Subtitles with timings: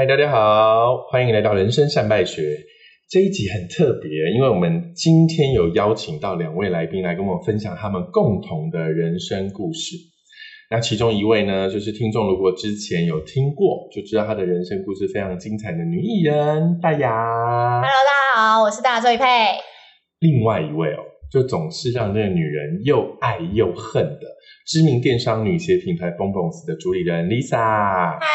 [0.00, 2.40] 嗨，大家好，欢迎来到人生善败学。
[3.10, 9.96] 这一集很特别，因为我们今天有邀请到两位来宾来跟我们分享他们共同的人生故事。
[10.70, 17.10] 那其中一位呢，就是听众如果之前有听过，就知道她的人生故事非常精彩的女艺人大雅。
[17.10, 19.24] Hello，大家好，我是大周一佩。
[20.20, 24.26] 另外一位哦，就总是让这个女人又爱又恨的
[24.66, 27.58] 知名电商女鞋品牌 b o m b o n s 的主理人 Lisa。
[27.58, 28.26] 嗨，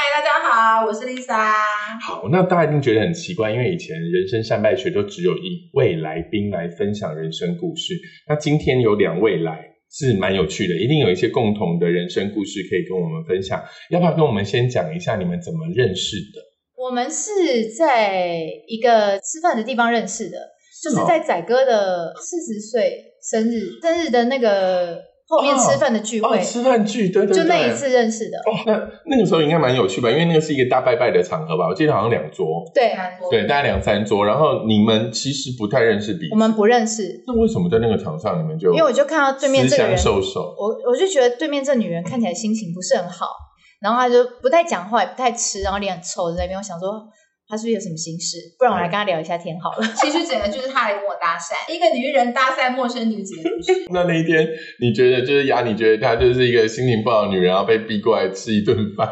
[0.85, 1.51] 我是 Lisa。
[1.99, 7.95] 好，那大家一定觉得很奇怪，因为以前人生善败学都只有一位来宾来分享人生故事，
[8.29, 13.63] 那今天有两位来是蛮有趣的，一定有一些共同的人生故事可以跟我们分享。
[13.89, 16.41] 要不要跟我们先讲一下你们怎么认识的？
[16.77, 20.37] 我们是在一个吃饭的地方认识的，
[20.83, 28.37] 就是在仔哥的四十岁生日生日的那个后面吃饭的聚会，哦，吃饭聚，对对对，就那一次认识的。
[28.37, 30.09] 哦，那那个时候应该蛮有趣吧？
[30.09, 32.95] 因为那个是一个大拜拜的场合吧，我记得好像两桌，对，
[33.31, 34.25] 对，大概两三桌。
[34.25, 40.21] 然后你们其实不太认识彼此，我们不认识，那为什么在那个场上你们就因为我就看到对面这个人，受
[40.57, 43.25] 我我就觉得对面这女人看起来心情不是很好，
[43.81, 46.57] 然后她就不太讲话，也不太吃，然后脸很臭在那边。
[46.57, 47.03] 我想说
[47.47, 48.37] 她是不是有什么心事？
[48.57, 49.85] 不然我来跟他聊一下天好了。
[50.01, 53.85] 其实整个就是他来跟我搭讪，一个女人搭讪陌生女子的故事。
[53.93, 54.47] 那那一天，
[54.81, 59.07] 你觉得就是雅，你觉得她就是一个心情不好的女人，然后被逼过来吃一顿饭，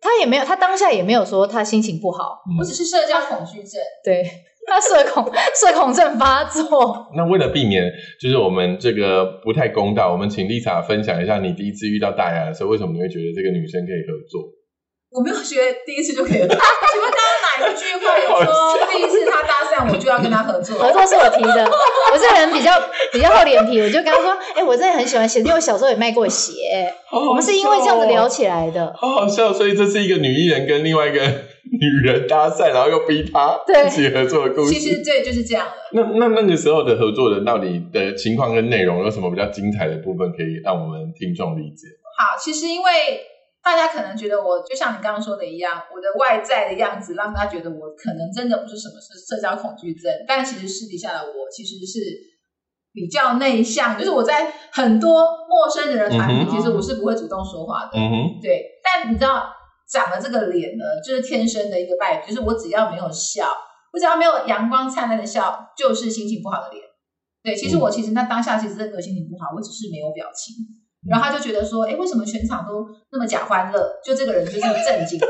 [0.00, 4.22] 她也没有，她当下也没有说她心情不好，我只是社交恐惧症，对
[4.68, 7.06] 他社恐 社恐症发作。
[7.16, 7.84] 那为了避免
[8.20, 14.42] 就是我们这个不太公道，我们请丽莎分享一下你第一次遇到大牙的时候，为什么你会觉得这个女生可以合作？
[15.16, 16.46] 我没有觉得第一次就可以了。
[16.92, 20.78] 请问刚刚哪一句话有说第一次他搭讪我就要跟他合作？
[20.78, 21.70] 合作是我提的，
[22.12, 22.70] 我这人比较
[23.10, 26.52] 比较厚脸皮，我就跟他说：“哎、我真的很喜欢鞋，因为我小时候也卖过鞋，
[27.10, 28.92] 我们是因为这样子聊起来的。
[28.94, 34.74] 好好笑，所以这是一个女艺人跟另外一个女人搭讪，然后又逼她对一起合作的故事。
[34.74, 35.72] 其实对，就是这样了。
[35.92, 41.86] 那那那个时候的合作人到底的情况跟内容有什么比较精彩的部分，可以让我们听众理解？
[42.18, 42.90] 好，其实因为
[43.66, 51.98] 大家可能觉得我就像你刚刚说的一样，我的外在的样子让大家觉得我可能真的不是什么是社交恐惧症，但其实私底下的我其实是
[52.92, 57.98] 比较内向，就是我在很多陌生人的团体，嗯其实我是不会主动说话的。
[58.40, 59.50] 对，但你知道
[59.90, 63.48] 长了这个脸呢，就是天生的一个败笔，就是我只要没有笑，
[63.92, 66.84] 我只要没有阳光灿烂的笑，就是心情不好的脸。
[67.42, 70.54] 对，其实我其实那当下其实真的心情不好，我只是没有表情。
[71.08, 73.88] 然后他就觉得说，哎，为什么全场都那么假欢乐？
[74.04, 75.26] 就这个人就是正经的。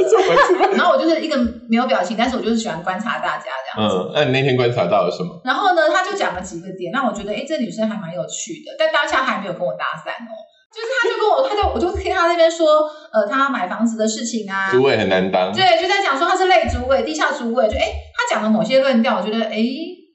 [0.77, 1.37] 然后我就是一个
[1.69, 3.97] 没有表情，但是我就是喜欢观察大家这样子。
[3.97, 5.41] 嗯，那你那天观察到了什么？
[5.45, 8.75] 然后呢，他就讲了几个点，让我觉得，哎，这女生还蛮有趣的。
[8.79, 10.33] 但当下还没有跟我搭讪哦，
[10.73, 19.63] 就是他就跟我，他就我就听他那边说，呃，他买房子的事情啊，主委很难当，对，就在讲说他是类主委、地下主委，就哎，他讲的某些论调，我觉得哎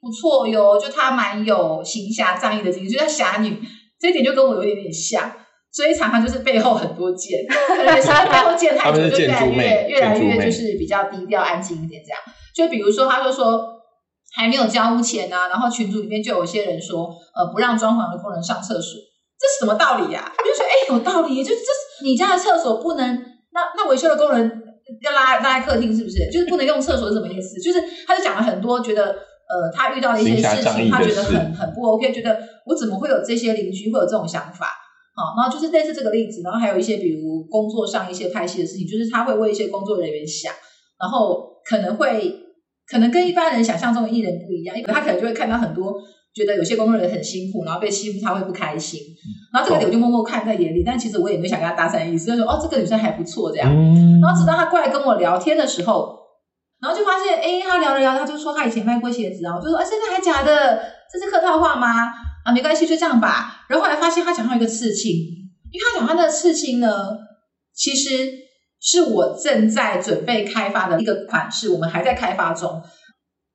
[0.02, 3.62] 不错哟，就他蛮有行侠仗义的精神，就像侠女
[4.00, 5.32] 这一点就跟我有一点点像。
[5.72, 12.20] 所以常常就是背后很多剑，可能是背后剑太久，就越来越越来越就是比较低调、安静一点这样。
[12.54, 13.64] 就比如说，他就说
[14.36, 19.00] 还没有交屋前啊，然后群组里面就有些人说，呃，不让装潢的工人上厕所，
[19.40, 20.34] 这是什么道理呀、啊？
[20.38, 23.16] 我就说，哎，有道理，就这是你家的厕所不能，
[23.54, 24.62] 那那维修的工人
[25.02, 26.30] 要拉拉在客厅是不是？
[26.30, 27.62] 就是不能用厕所是什么意思？
[27.62, 34.68] 就是他就讲了很多，觉得呃他遇到的一些事情，他觉得很很不 OK，觉得我怎么会有这些邻居会有这种想法？
[35.22, 40.52] 好，然后就是类似这个例子，然后还有一些比如工作上一些拍戏的事情，就是他会为一些工作人员想，
[41.00, 42.34] 然后可能会
[42.90, 45.94] 可能跟一般人想象中的艺人不一样，因为他可能就会看到很多
[46.34, 49.00] 觉得有些工作人员很辛苦，然后被欺负他会不开心，
[49.54, 53.70] 然后这个点我就默默看在眼里，但其实我也没想跟他搭讪的意思，就说哦这个女生还不错这样，
[54.22, 56.18] 然后直到他过来跟我聊天的时候，
[56.82, 60.82] 然后就发现哎他聊了聊，他就说他以前卖过鞋子啊，我就说啊真的还假的？
[61.12, 62.10] 这是客套话吗？
[62.44, 63.66] 啊，没关系，就这样吧。
[63.68, 65.12] 然后后来发现他讲到一个刺青，
[65.72, 66.90] 因为他讲他那个刺青呢，
[67.76, 68.32] 其实
[68.80, 72.82] 是我正在准备开发的一个款式，我们还在开发中，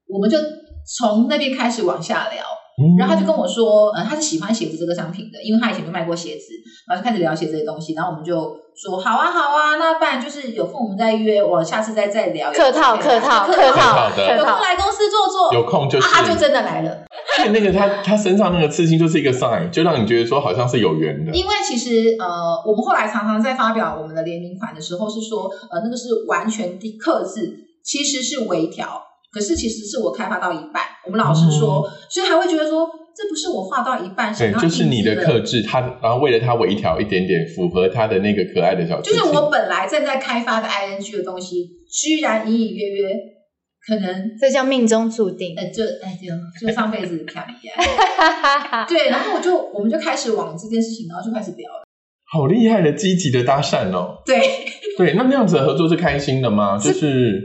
[0.08, 0.38] 我们就
[0.98, 2.44] 从那边开始往下聊。
[2.98, 6.52] 然后他就跟我说，呃，他是喜欢鞋子这个商品的，因为他以前就卖过鞋子，
[6.86, 12.52] 然后就开始聊鞋这些东西，然后我们就说好啊好啊，那不然就是有空我们再约，我下次再再聊。
[12.52, 16.90] 客套客套客套的，有空来公司坐坐，有空就是，他就真的来了。
[17.36, 21.32] 所以那个他他身上那个刺青就是一个 sign，就让你觉得说好像是有缘的。
[21.32, 22.26] 因为其实呃，
[22.66, 27.52] 我们后来常常在发表我们的联名款的时候是说，呃，那个是完全的克制，
[27.84, 29.02] 其实是微调。
[29.32, 39.22] 可是其实是我开发到一半，我们老师说，所以还会觉得说这不是我画到一半，对，想要就是你的克制，他然后为了他微调一点点，符合他的那个可爱的小就是。
[39.24, 43.10] 我本来正在开发的 ing 的东西，居然隐隐约约
[43.86, 45.54] 可能这叫命中注定。
[45.56, 47.76] 呃，就哎就就上辈子漂亮。
[48.88, 51.84] 对，然后我就我们就开始往这件事情，然后就开始聊了。
[52.28, 54.22] 好厉害的积极的搭讪哦。
[54.26, 54.38] 对，
[54.98, 56.76] 对，那那样子的合作是开心的吗？
[56.76, 57.40] 就是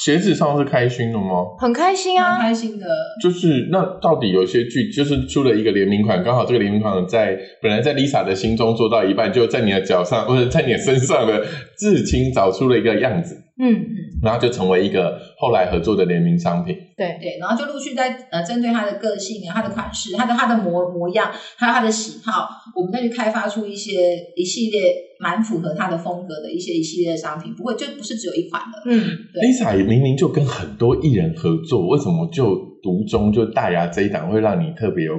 [0.00, 1.58] 鞋子上是开心的吗？
[1.58, 2.86] 很开心蛮啊，开心的。
[3.20, 11.44] 就是那到底有些剧就是出了一个联名款，刚好这个联名款在本来在 Lisa 的心中做到一半，就在你的脚上或者在你的身上的
[11.76, 13.74] 至亲找出了一个样子，嗯，
[14.22, 16.76] 然后就成为一个后来合作的联名商品。
[16.96, 28.90] 对，对，然后就陆续在呃针对他的个性啊、他的款式、他的他的模模样，还有他的喜好，我们再去开发出一些一系列蛮符合他的风格的一些一系列的商品，不会就不是只有一款的。
[28.90, 29.02] 嗯，
[29.34, 35.14] 对 Lisa 也明明就跟很多艺人合作，为什么就独中就大牙这一档会让你特别有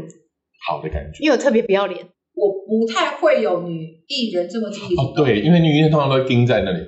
[0.67, 1.23] 好的感觉？
[1.23, 1.99] 因为我特别不要脸，
[2.35, 5.25] 我不太会有女艺人这么积极哦，动。
[5.25, 6.79] 对，因为女艺人通常都会盯在那里，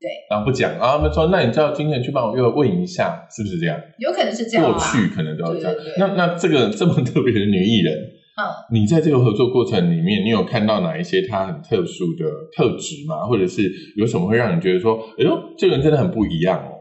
[0.00, 3.78] 对，然后不讲，然后他们说，那你叫经纪人去帮我又问一下，是不是这样？
[3.98, 4.72] 有可能是这样、啊。
[4.72, 5.94] 过去可能都要这样对对对。
[5.98, 7.94] 那那这个这么特别的女艺人，
[8.40, 12.24] 嗯，你在这个合作过程里面，你有看到哪一些她很特殊的
[12.56, 13.26] 特质吗？
[13.26, 16.80] 或者是有什么会让你觉得说，哎呦，这个人真的很不一样哦？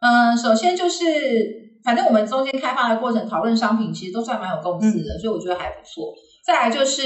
[0.00, 1.04] 嗯，首先就是，
[1.84, 6.12] 反正我们中间开发的过程，讨论商品其实都算蛮有共识的，所以我觉得还不错。
[6.44, 7.02] 再来就是，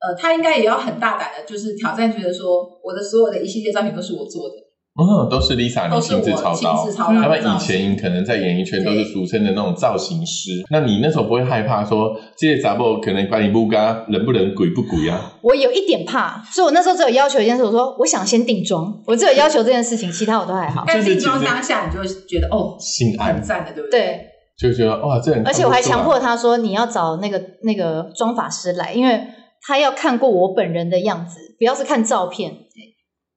[0.00, 4.54] 呃，他应该也要很大胆的，就是挑战，觉得说我的所有的一系列商品都是我做的，
[4.96, 6.92] 嗯，都是 Lisa 亲自操亲刀自。
[6.92, 7.58] 操刀要不然以。
[7.58, 15.32] 前可能在演艺圈都是俗称的那种造型师，那你那时候不会害怕说这些杂货可能把你不嘎人不人鬼不鬼啊？
[15.42, 20.84] 我有一点怕，所以我那时候只有要求一件事，我说我想先定妆，我只有要求这件事情，其他我都还好。
[20.86, 24.00] 但是定妆当下，你就会觉得哦，性爱很赞的，对不对？
[24.00, 24.26] 对，
[24.56, 29.20] 就觉得哇，这人而且我还强迫他说你要找那个那个妆发师来，因为
[29.66, 32.52] 他要看过我本人的样子，不要是看照片。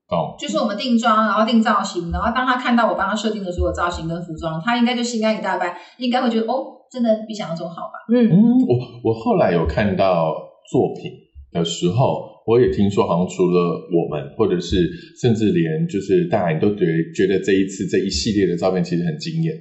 [0.10, 0.36] 懂。
[0.40, 8.06] 就是我们定妆，然后定造型，然后当他看到我帮他设定的所有造型跟服装，他应该就心安一大半，应该会觉得哦，真的比想象中好吧？
[8.14, 8.34] 嗯，嗯，
[8.68, 10.34] 我我后来有看到
[10.72, 11.12] 作品
[11.52, 14.90] 的时候，我也听说，好像除了我们，或者是
[15.22, 19.54] 甚至连就是大家都觉得觉得这一次这一系列的照片其实很惊艳，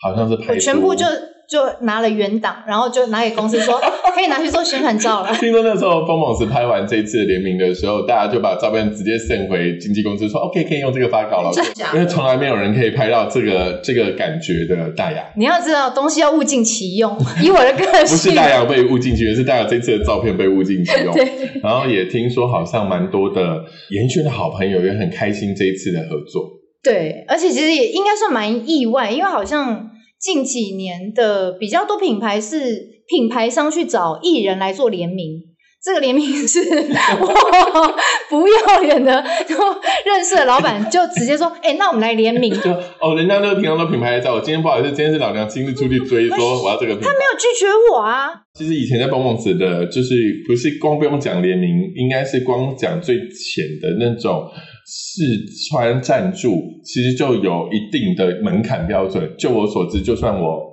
[0.00, 1.06] 好像是拍全部出就
[1.50, 3.80] 就拿了原档，然后就拿给公司说
[4.14, 5.34] 可以拿去做宣传照了。
[5.40, 11.50] 听说那时候风猛是拍完这一次的联名的时候，大家就把照片直接 send 回经纪公司，说 OK 可以用这个发稿了，
[11.92, 15.24] 因为从来没有人可以拍到这个这个感觉的大雅。
[15.36, 17.18] 你要知道，东西要物尽其用。
[17.42, 21.12] 以我的个不是，大雅被物尽其用是大雅这次的照片被物尽其用。
[21.12, 21.28] 对，
[21.64, 26.48] 然后也听说好像蛮多的演艺圈的好朋友也很开心这一次的合作。
[26.80, 35.46] 对，而且其实也应该算蛮意外，因为好像近几年的比较多品牌是品牌商去找艺人来做联名。
[35.82, 37.94] 这个联名是 我
[38.28, 39.56] 不要脸的，就
[40.04, 42.52] 认识的老板就直接说：“哎、那我们来联名。
[42.60, 42.70] ”就
[43.00, 47.08] 哦，人家那个平常都品牌在我今天不好意思，今天是老娘亲自出去追，说我要这个品牌。
[47.08, 50.14] 没有拒绝我啊，其实以前在蹦蹦子的，就是
[50.46, 54.46] 不是光不用讲联名，应该是光讲最浅的那种
[54.92, 55.22] 试
[55.70, 59.32] 穿赞助，其实就有一定的门槛标准。
[59.38, 60.68] 就我所知，就算我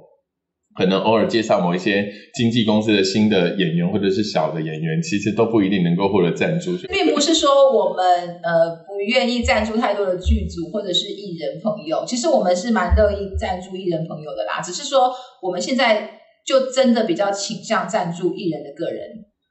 [0.75, 6.75] 可能偶尔介绍某一些经纪公司的新的演员或者是小的演员，其实都不一定能够获得赞助。
[6.87, 8.03] 并不是说我们
[8.41, 14.59] 呃不愿意赞助太多的剧组或者是艺人朋友，其实我们是蛮乐意赞助艺人朋友的啦。
[14.63, 15.11] 只是说
[15.43, 16.09] 我们现在
[16.43, 19.01] 就真的比较倾向赞助艺人的个人，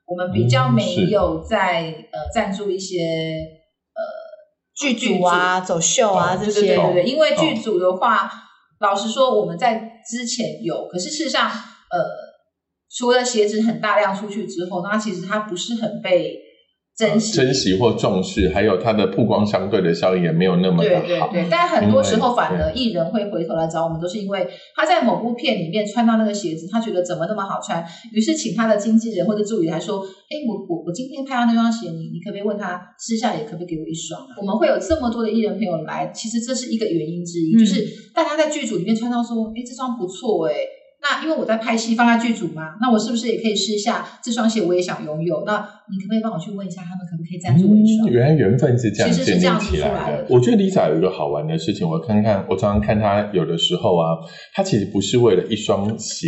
[0.06, 3.55] 我们比较没有在、呃赞助一些呃
[4.76, 8.30] 剧组啊、走秀啊这对对些，对对对，因为剧组的话，
[8.80, 12.04] 老实说我们在之前有，可是事实上呃
[12.88, 16.38] 除了鞋子很大量出去之后，那其实它不是很被
[16.96, 17.36] 珍惜。
[17.36, 21.28] 珍惜或重视，还有它的曝光相对的效应也没有那么的好。
[21.28, 30.00] 对对对，但很多时候反而艺人会回头来找我们，都是因为他在某部片里面穿到那个鞋子，他觉得怎么那么好穿，于是请他的经纪人或者助理来说
[30.30, 37.84] ：“哎，我我我今天拍到那双鞋，你你可不可以问他私下也可不可以给我一双啊？”我们会有这么多的艺人朋友来，其实这是一个原因之一，嗯就是
[38.14, 40.54] 大家在剧组里面穿到说：“哎，这双不错哎。”
[41.08, 44.60] 那因为我在拍戏放在剧组嘛，那我是不是也可以试一下这双鞋？
[44.62, 45.44] 我也想拥有。
[45.46, 45.52] 那
[45.88, 48.10] 你可不可以帮我去问一下，他们可不可以赞助我一双？
[48.10, 54.18] 嗯，原来缘分是这样其实是建这样子立起来出来的我觉得 Lisa 有一个好玩的事情，我看看，我常常看她有的时候啊，
[54.52, 56.26] 她其实不是为了一双鞋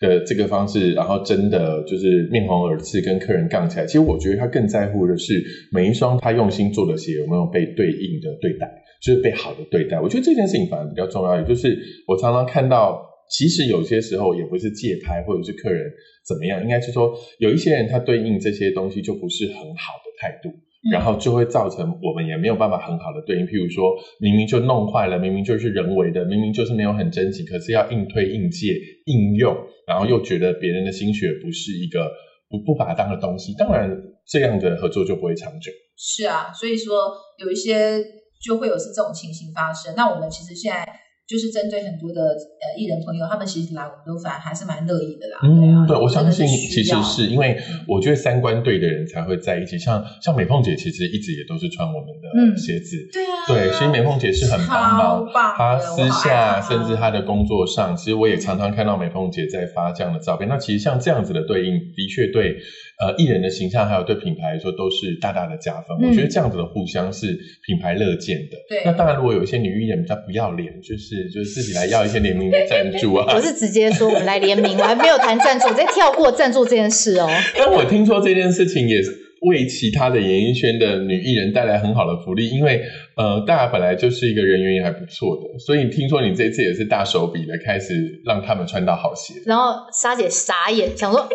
[0.00, 3.86] 的这个方式，然后真的就是面红耳赤跟客人杠起来。
[3.86, 5.40] 其实我觉得她更在乎的是
[5.70, 8.68] 每一双她用心做的鞋有没有被对应的对待，
[9.00, 10.00] 就是被好的对待。
[10.00, 11.78] 我觉得这件事情反而比较重要，也就是
[12.08, 13.14] 我常常看到。
[13.28, 15.84] 其实有些时候也不是借拍或者是客人
[16.26, 20.50] 怎么样，应该是说有一些人他对应这些东西就不是很好的态度，
[20.92, 23.46] 然后就会造成我们也没有办法很好的对应。
[23.46, 28.74] 譬如说明明就弄坏了，明明就是人为的，明明就是没有很珍惜，可是要硬推硬借
[29.06, 29.56] 硬用，
[29.86, 32.10] 然后又觉得别人的心血不是一个
[32.48, 33.90] 不不把它当个东西，当然
[34.26, 35.72] 这样的合作就不会长久。
[35.96, 38.02] 是啊，所以说有一些
[38.44, 39.94] 就会有是这种情形发生。
[39.96, 40.86] 那我们其实现在。
[41.26, 45.38] 就是针对很多的呃艺人朋友，他们其实来我们都反还是蛮乐意的啦。
[45.42, 49.76] 嗯，对，我相信其实是因为我觉得三观对的人才会在一起。
[49.76, 52.96] 像像美凤姐，其实一直也都是穿我们的鞋子。
[53.12, 60.48] 对啊，对，其实美凤姐是很帮忙，她私下甚至她的工作上，其实我也常常看到美凤姐在发这样的照片。
[60.48, 62.56] 那其实像这样子的对应，的确对
[62.98, 65.96] 呃艺人的形象，还有对品牌来说，都是大大的加分。
[65.98, 67.36] 我觉得这样子的互相是
[67.66, 68.56] 品牌乐见的。
[68.68, 71.26] 对，那当然，如果有一些女艺人比较不要脸，就是。
[71.32, 73.26] 就是自己来要一些联名的赞助啊！
[73.34, 77.28] 我是直接说我们来联名，我还没有谈赞助，我在跳过赞助这件事哦。
[77.58, 79.00] 但我听说这件事情也
[79.42, 82.82] 为其他的演艺圈的女艺人带来很好的福利，因为
[83.16, 89.34] 呃，大家本来就是一个人缘也还不错的，所以听说你这次也是大手笔的开始让他们穿到好鞋。
[89.44, 91.28] 然后莎姐傻眼，想说。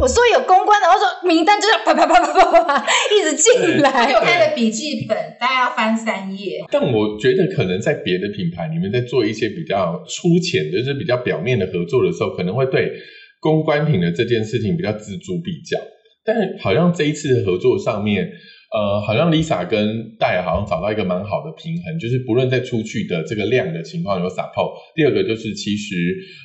[0.00, 4.10] 我说有公关的，我说名单就是啪啪啪啪啪啪一直进来。
[4.10, 6.64] 有开的笔记本，大概要翻三页。
[6.70, 12.92] 但我觉得可能在别的品牌，你们在做一些比较粗浅，就是比较表面的合作的时候，可能会对
[13.40, 15.78] 公关品的这件事情比较锱铢比较。
[16.24, 18.30] 但是好像这一次的合作上面。
[18.74, 24.72] 呃，好像 Lisa 跟戴好像找到一个蛮好的平衡，就是不论在出去的这个量的情况有 support。
[24.96, 25.94] 第二个就是其实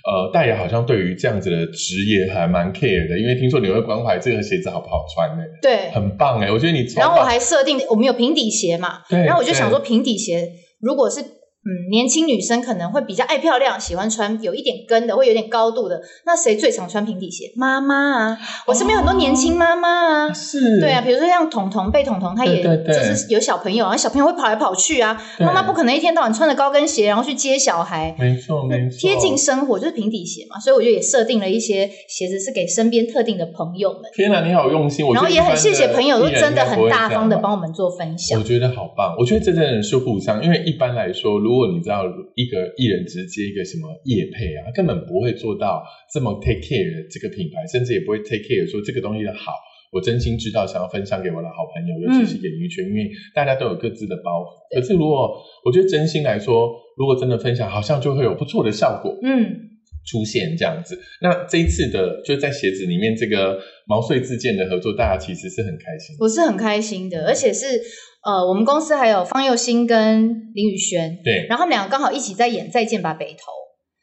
[0.06, 5.44] 呃，戴尔好像对于这样子的职业还蛮 care 的，因为听说你会关怀这个鞋子好不好穿呢？
[5.60, 6.86] 对，很棒哎，我觉得你。
[6.96, 10.48] 然后我还设定我们有平底鞋嘛，对然后我就想说平底鞋
[10.80, 11.39] 如果是。
[11.70, 16.02] 嗯，年轻女生可能会比较爱漂亮，喜欢穿有一点跟的，会有点高度的。
[16.26, 17.52] 那谁最常穿平底鞋？
[17.56, 19.90] 妈妈啊，我身边很多年轻妈妈
[20.28, 34.02] 啊，是，对啊，比如说像彤彤、贝彤彤，她也就是有小朋友，然后小朋友会跑来跑去啊，妈妈不可能一天到晚穿着高跟鞋然后去接小孩，没错，没错，贴近生活就是平底鞋嘛，所以我就也设定了一些鞋子是给身边特定的朋友们。
[34.16, 42.08] 天哪，你好用心，然后也很谢谢朋友都真的很大方的帮我们做分享，我觉得好棒，我觉得这真的是互相，因为一般来说，如果你知道。
[42.36, 49.52] 一个艺人直接一个什么业配啊，根本不会做到这么 take care 这个品牌，甚至也不会 take care 说这个东西的好。
[49.92, 54.74] 我真心知道，想要分享给我的好朋友，尤其是演艺圈，因为大家都有各自的包袱。
[54.74, 55.36] 可是如果
[55.66, 59.20] 我觉得真心来说，如果真的分享，好像就会有不错的效果。
[59.22, 59.68] 嗯。
[60.06, 63.60] 出现这样子，那这一次的就在鞋子里面这个
[63.90, 66.16] 毛遂自荐的合作，大家其实是很开心。
[66.20, 67.82] 我是很开心的，而且是
[68.24, 73.34] 呃，我们公司还有方佑兴跟林宇轩，对，然后他们两个刚好一起在演《再见吧北投》。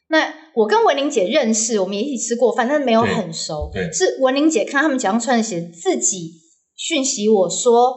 [0.08, 3.70] 那我跟文玲姐认识，我们也一起吃过饭，但是没有很熟。
[3.72, 6.32] 对，是文玲姐看他们脚上穿的鞋，自己
[6.74, 7.96] 讯息我说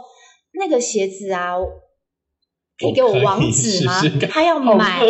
[0.54, 1.56] 那个鞋子啊。
[2.80, 4.02] 可以给我网址吗？
[4.32, 5.02] 他要买，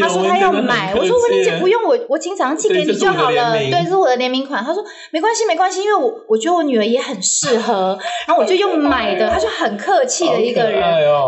[0.00, 0.94] 他说他要买。
[0.94, 3.52] 我说文玲姐不用，我我经常寄给你就好了。
[3.52, 4.64] 对，这是我的联名款。
[4.64, 7.98] 他说没关系，没关系，因为我我觉得我女儿也很适合。
[8.28, 10.80] 然后我就用买的，他就很客气的一个人，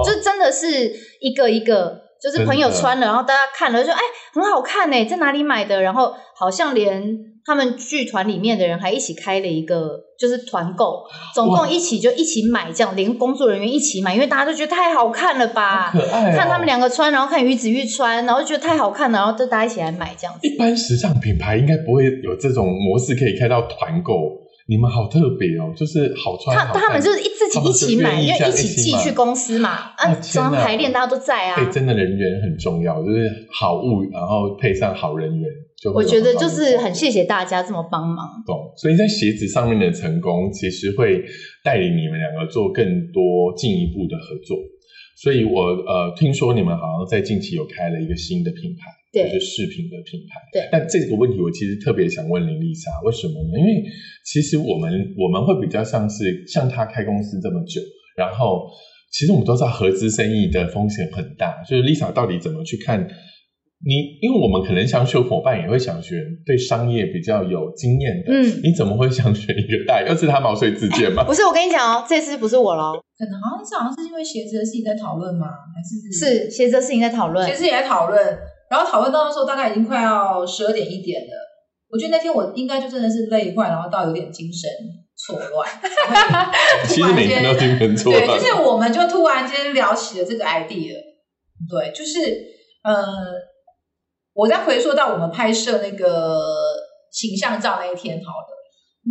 [0.04, 4.00] 就真的是一个一个，就是朋友穿了，然后大家看了就说哎
[4.32, 5.82] 很好看呢，在哪里买的？
[5.82, 7.18] 然后好像连。
[7.48, 11.02] 他们剧团里面的人还一起开了一个，就是团购，
[11.34, 20.46] 总共一起就一起买，这样连工作人员一起买，因为大家都觉得太好看了吧，可爱，看他们两个穿，然后看于子玉穿，然后觉得太好看了，然后就大家一起来买这样子。
[20.46, 24.12] 一般时尚品牌应该不会有这种模式可以开到团购。
[24.70, 26.54] 你们好特别哦，就是好穿。
[26.54, 29.70] 他他们就是一自己一起买，因为一起寄去公司嘛。
[29.96, 31.56] 啊，整常排练大家都在啊。
[31.56, 35.48] 对，真的人缘很重要，就是好物，然后配上好人缘，
[35.80, 38.42] 就我觉得就是很谢谢大家这么帮忙。
[38.46, 41.24] 懂，所以在鞋子上面的成功，其实会
[41.62, 44.58] 带领你们两个做更多进一步的合作。
[45.16, 48.98] 所以我呃听说你们好像在近期有开了一个新的品牌。
[49.10, 50.68] 就是饰品的品牌，对。
[50.70, 53.58] 但这个问题我其实特别想问林丽莎，为什么呢？
[53.58, 53.82] 因为
[54.22, 57.80] 其实我们我们会比较像是像他开公司这么久，
[58.14, 58.68] 然后
[59.10, 61.54] 其实我们都知道合资生意的风险很大。
[61.68, 63.08] 就是 Lisa 到底怎么去看
[63.84, 64.18] 你？
[64.20, 68.32] 因为我们可能想选伙伴，也会想选对商业比较有经验的。
[68.32, 70.02] 嗯，你怎么会想选一个大？
[70.02, 71.22] 又是他毛遂自荐吗？
[71.28, 73.00] 不是，我跟你讲哦，这次不是我喽。
[73.18, 75.46] 可能好像是好像是因为鞋子的事情在讨论吗？
[75.74, 77.46] 还是是鞋子的事情在讨论？
[77.46, 78.38] 鞋子也在讨论。
[78.70, 81.34] 然后讨论到的时候，大概已经快要十二点一点了。
[81.90, 84.68] 我觉得那天我应该就真的是累坏，然后到有点精神
[85.16, 85.66] 错乱。
[86.86, 88.26] 其实每天都精神错乱。
[88.26, 90.92] 对，就是我们就突然间聊起了这个 idea。
[91.66, 92.20] 对，就是
[92.84, 92.94] 呃，
[94.38, 96.38] 我再回溯到我们拍摄那个
[97.10, 98.46] 形象照那一天，好了，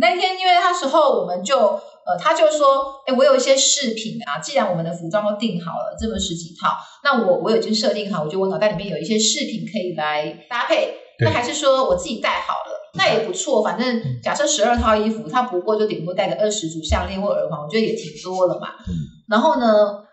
[0.00, 12.78] 那天因为那时候我们就呃，他就说，哎，我有一些饰品啊，既然我们的服装都定好了，这么十几套，那我我已经设定好，我觉得我脑袋里面有一些饰品可以来搭配，那还是说我自己带好了。
[12.94, 18.68] 那也不错，反正假设十二套衣服，他不过就顶多带个二十组项链或耳环，我觉得也挺多了嘛。
[19.28, 19.66] 然后呢，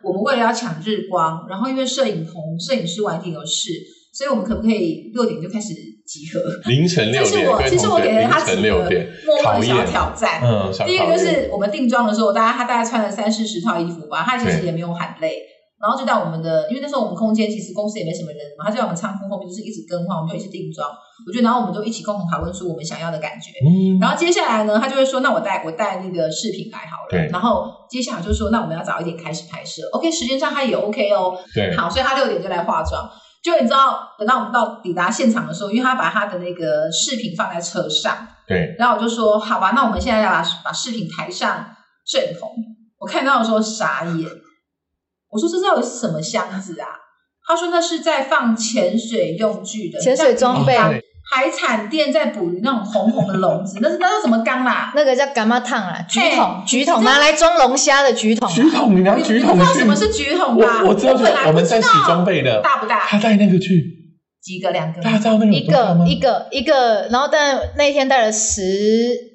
[0.04, 3.72] 我们为了要抢日光，然后因为摄影棚摄影师晚一点有事，
[4.16, 5.74] 所以我们可不可以六点就开始
[6.08, 6.40] 集合？
[6.72, 10.40] 凌晨六点，这是我其实我给了他几个默默的小挑战。
[10.42, 15.40] 嗯，第一个就是我们定妆的时候，大家他大概穿了三四十套衣服吧，他其实也没有喊累。
[15.78, 20.90] 然后就在我们的，因为那时候我们空间其实公司也没什么人嘛，他就在我们仓库后面，就是一直更换，我们就一直定妆。
[21.28, 23.52] 我觉得，然后我们就一起共同讨论出我们想要的感觉。
[23.62, 24.00] 嗯。
[24.00, 27.30] 然后接下来呢，他就会说：“那我带我带那个视频来好了。”对。
[27.32, 29.82] 然后接下来就说：“那我们要早一点开始拍摄。
[29.92, 31.38] ”OK，时间上他也 OK 哦。
[31.54, 31.76] 对。
[31.76, 33.08] 好，所以他六点就来化妆。
[33.46, 38.28] 就你知道，等到我们到抵达现场的时候，因为他把他的那个饰品放在车上。
[38.48, 38.76] 对。
[38.80, 41.64] 然后我就说：“好吧，那我们现在要把把饰品抬上
[42.08, 42.50] 摄影棚。”
[42.98, 44.28] 我看到的时候傻眼。
[45.30, 46.88] 我说这到底是什么箱子啊？
[47.48, 50.76] 他说那是在放潜水用具的潜水装备，
[51.32, 54.92] 海产店在捕鱼那种红红的笼子，那是那是什么缸啦？
[54.96, 56.00] 那个叫干嘛烫啊？
[56.08, 58.50] 橘桶，橘桶拿来装龙虾的橘桶。
[58.50, 59.56] 橘桶，你拿橘桶？
[59.56, 60.84] 你知道什么是橘桶吗？
[60.86, 61.14] 我知道，
[61.48, 63.00] 我们在洗装备的，大不大？
[63.08, 63.84] 他带那个去
[64.42, 64.72] 几个？
[64.72, 65.02] 两个？
[65.02, 68.62] 大家知道那个一个一个一个，然后但那天带了十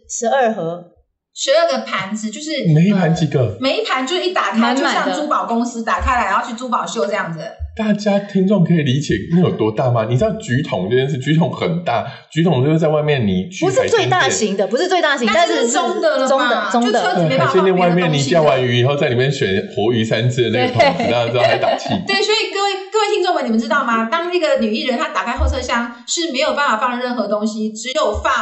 [0.09, 0.85] 十二盒。
[1.32, 3.56] 十二个盘子就是每一盘几个？
[3.61, 7.40] 每一盘就是一打开，就像珠宝公司打开来，然后去珠宝秀这样子。
[7.76, 10.06] 大家听众可以理解那有多大吗？
[10.10, 17.00] 你知道橘桶这件事，橘桶很大，橘桶就是在外面你不是最大型的，不是最大型，但是中的中的中的。
[17.38, 21.88] 海鲜店外面你钓完鱼以后，在里面选活鱼三次的那个桶子，大家知道还打气。
[22.06, 24.06] 对，所以各位各位听众们，你们知道吗？
[24.10, 28.32] 当那个女艺人她打开后车厢是没有办法放任何东西，只有放。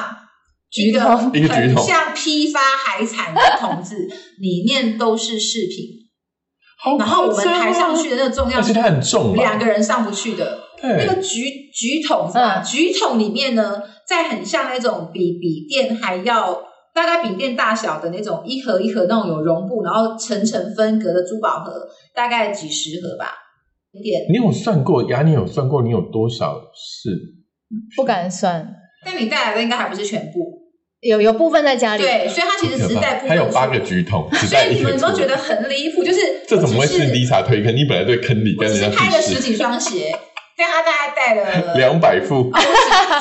[0.71, 3.97] 橘桶，一个橘桶，像批发海产的桶子，
[4.39, 6.08] 里面都是饰品。
[6.99, 10.59] 然后我们抬上去的那个重量，而且它很重，两个人上不去的。
[10.81, 11.41] 那个举
[11.75, 12.63] 举桶是吧？
[12.63, 16.63] 橘桶里面呢，在很像那种比笔电还要
[16.95, 21.73] 大概笔电大小的那种一盒一盒那种有绒布，然后层层分隔的珠宝盒，
[22.15, 23.33] 大概几十盒吧。
[24.01, 25.03] 点，你有算过？
[25.11, 27.11] 雅，你有算过你有多少是？
[27.97, 28.73] 不敢算。
[29.05, 30.58] 但你带来的应该还不是全部。
[31.01, 37.75] 有有部分在家里，对，所以他其实只是在他有八个橘桶，所以你们都觉得很离谱，就是这怎么会是 Lisa 推坑？
[37.77, 40.13] 你本来对坑里跟人家开了十几双鞋，
[40.57, 42.51] 但他大概带了 两百副，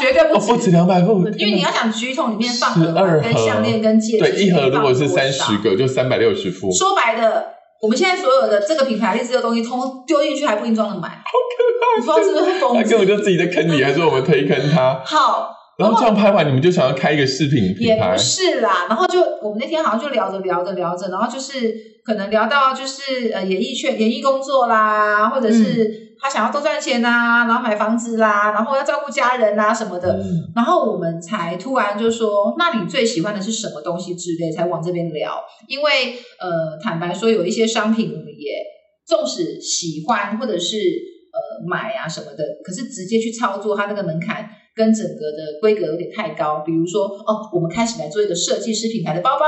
[0.02, 6.72] 绝对不止不止两百副，因为你要想橘桶里面放十二跟项链跟戒指，对，一盒如果是三十个，就三百六十副。
[6.74, 7.46] 说白的，
[7.84, 12.00] 我们现在所有的这个品牌类似的东西，通丢进去还不一定装得满，好可怕！
[12.00, 12.74] 你说是不是疯？
[12.74, 15.00] 他根本就自己在坑里，还是我们推坑他？
[15.06, 15.54] 好。
[15.78, 18.08] 然后这样拍完，你们就想要开一个视频品牌？
[18.08, 21.72] 也不是啦，然后就我们那天好像就聊着聊着聊着，然后就是
[22.04, 30.20] 可能聊到就是呃演艺圈、演艺工作啦，或者是他想要多赚钱呐，然后买房子啦，然后要照顾家人啊什么的，
[30.56, 35.40] 然后我们才突然就说，那你最喜欢的是什么东西之类，才往这边聊。
[35.68, 38.64] 因为呃，坦白说，有一些商品我们也
[39.06, 44.50] 纵使喜欢或者是呃买啊什么的，可是直接去操作它那个门槛。
[44.78, 49.46] 跟整个的规格有点太高，比如说哦，我们开始来做一个设计师品牌的包包，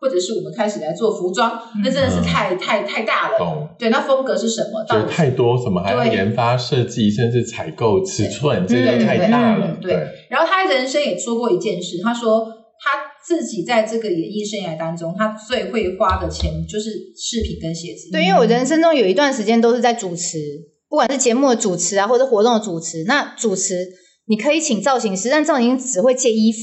[0.00, 3.38] 或者是我们开始来做服装，那真的是太太太大了。
[3.38, 3.68] 懂？
[3.78, 4.82] 对，那风格是什么？
[4.88, 9.76] 就太多什么，还要研发设计，甚至采购尺寸，这个太大了。
[9.82, 9.92] 对。
[10.30, 12.46] 然后他人生也说过一件事，他说
[12.82, 18.10] 他自己在这个演艺生涯当中，他最会花的钱就是饰品跟鞋子。
[18.10, 20.38] 对，因为我人生中有一段时间都是在主持，
[20.88, 23.74] 不管是节目的主持啊，或者活动的主持，那主持。
[24.30, 26.58] 你可以请造型师，但造型师只会借衣服，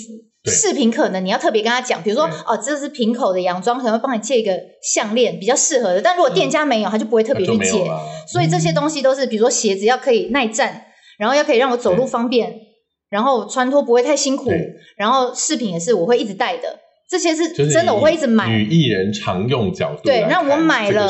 [0.49, 6.01] 饰品可能你要特别跟他讲，比如说哦，这是平口的洋装，可能会帮你借一个项链比较适合的。
[6.01, 7.83] 但如果店家没有，他就不会特别去借。
[8.31, 10.85] 所以这些东西都是，比如说鞋子要可以耐站，
[11.19, 12.55] 然后要可以让我走路方便，
[13.09, 14.49] 然后穿脱不会太辛苦，
[14.97, 16.79] 然后饰品也是我会一直戴的。
[17.09, 18.47] 这些是真的，我会一直买。
[18.47, 21.05] 女艺人常用角度，对，那我买了，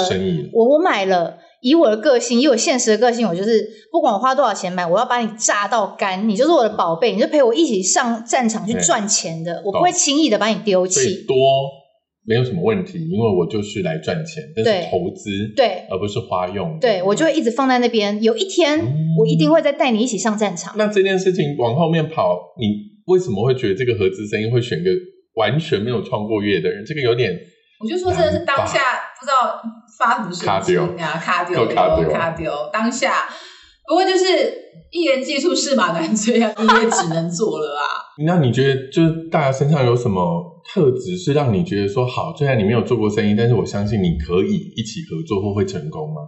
[0.53, 1.37] 我我买了。
[1.61, 11.25] 以我的个性，以我现实的个性，我就是不管我花多少钱买，我要把你榨到干，你就是我的宝贝，你就陪我一起上战场去赚钱的，我不会轻易的把你丢弃。
[11.25, 11.35] 多
[12.29, 16.77] 没有什么问题，因为我就是来赚钱，但是投资，对，而不是花用。
[16.79, 18.79] 对我就会一直放在那边，有一天
[19.17, 20.75] 我一定会再带你一起上战场。
[20.77, 22.67] 那这件事情往后面跑，你
[23.05, 24.91] 为什么会觉得这个合资生意会选个
[25.35, 26.83] 完全没有创过业的人？
[26.85, 27.31] 这个有点，
[27.79, 28.79] 我就说真的是当下
[29.17, 29.61] 不知道。
[29.97, 31.19] 发什么神经啊？
[31.23, 32.51] 卡丢，卡丢，卡丢！
[32.71, 33.27] 当下，
[33.87, 34.25] 不过就是
[34.91, 37.81] 一言既出驷马难追啊， 你也只能做了啊。
[38.25, 42.35] 那你觉得就是大家身上有什么特质是让你觉得说好？
[42.35, 46.21] 虽然你没有做过生意，但是我相信你可以一起合作或会成功吗？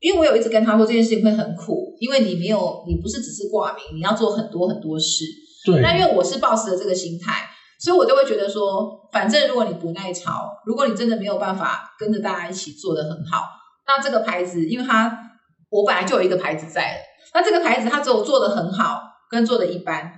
[0.00, 5.24] 因为我有一直跟他说这件事情会很苦，因为你没有，你不是只是挂名，你要做很多很多事。
[5.64, 7.48] 对，那因为我是抱持的这个心态，
[7.82, 13.42] 所以我就会觉得说，反正如果你不耐操，如果你真的没有办法跟着大家一起做得很好，
[13.86, 15.30] 那这个牌子，因为它
[15.68, 16.98] 我本来就有一个牌子在了，
[17.34, 20.12] 那这个牌子它只有做得很好跟做的一般，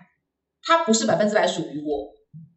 [0.63, 2.13] 它不是百分之百属于我，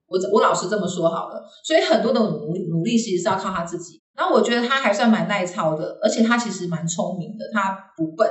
[0.08, 4.02] 我我老实这么说好了，所以很多的努力努力其实是要靠他自己。
[4.18, 8.28] 然后我觉得他还算蛮耐操的，而且他其实蛮聪明的，他不笨，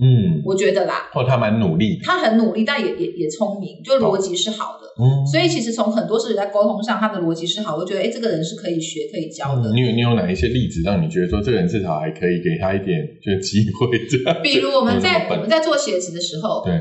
[0.00, 4.86] 嗯，我觉得啦，或他蛮努力，他很努力，但也也也聪明，就逻辑是好的。
[5.02, 9.70] 嗯，所以其实从很多事情在沟通上，他的逻辑是好，我觉得哎，这个人是可以学可以教的。
[9.70, 14.42] 嗯你有你有哪一些例子让你觉得说这个人至少还可以给他一点就是机会这样？
[14.42, 16.72] 比如我们在 我们在做鞋子的时候，对，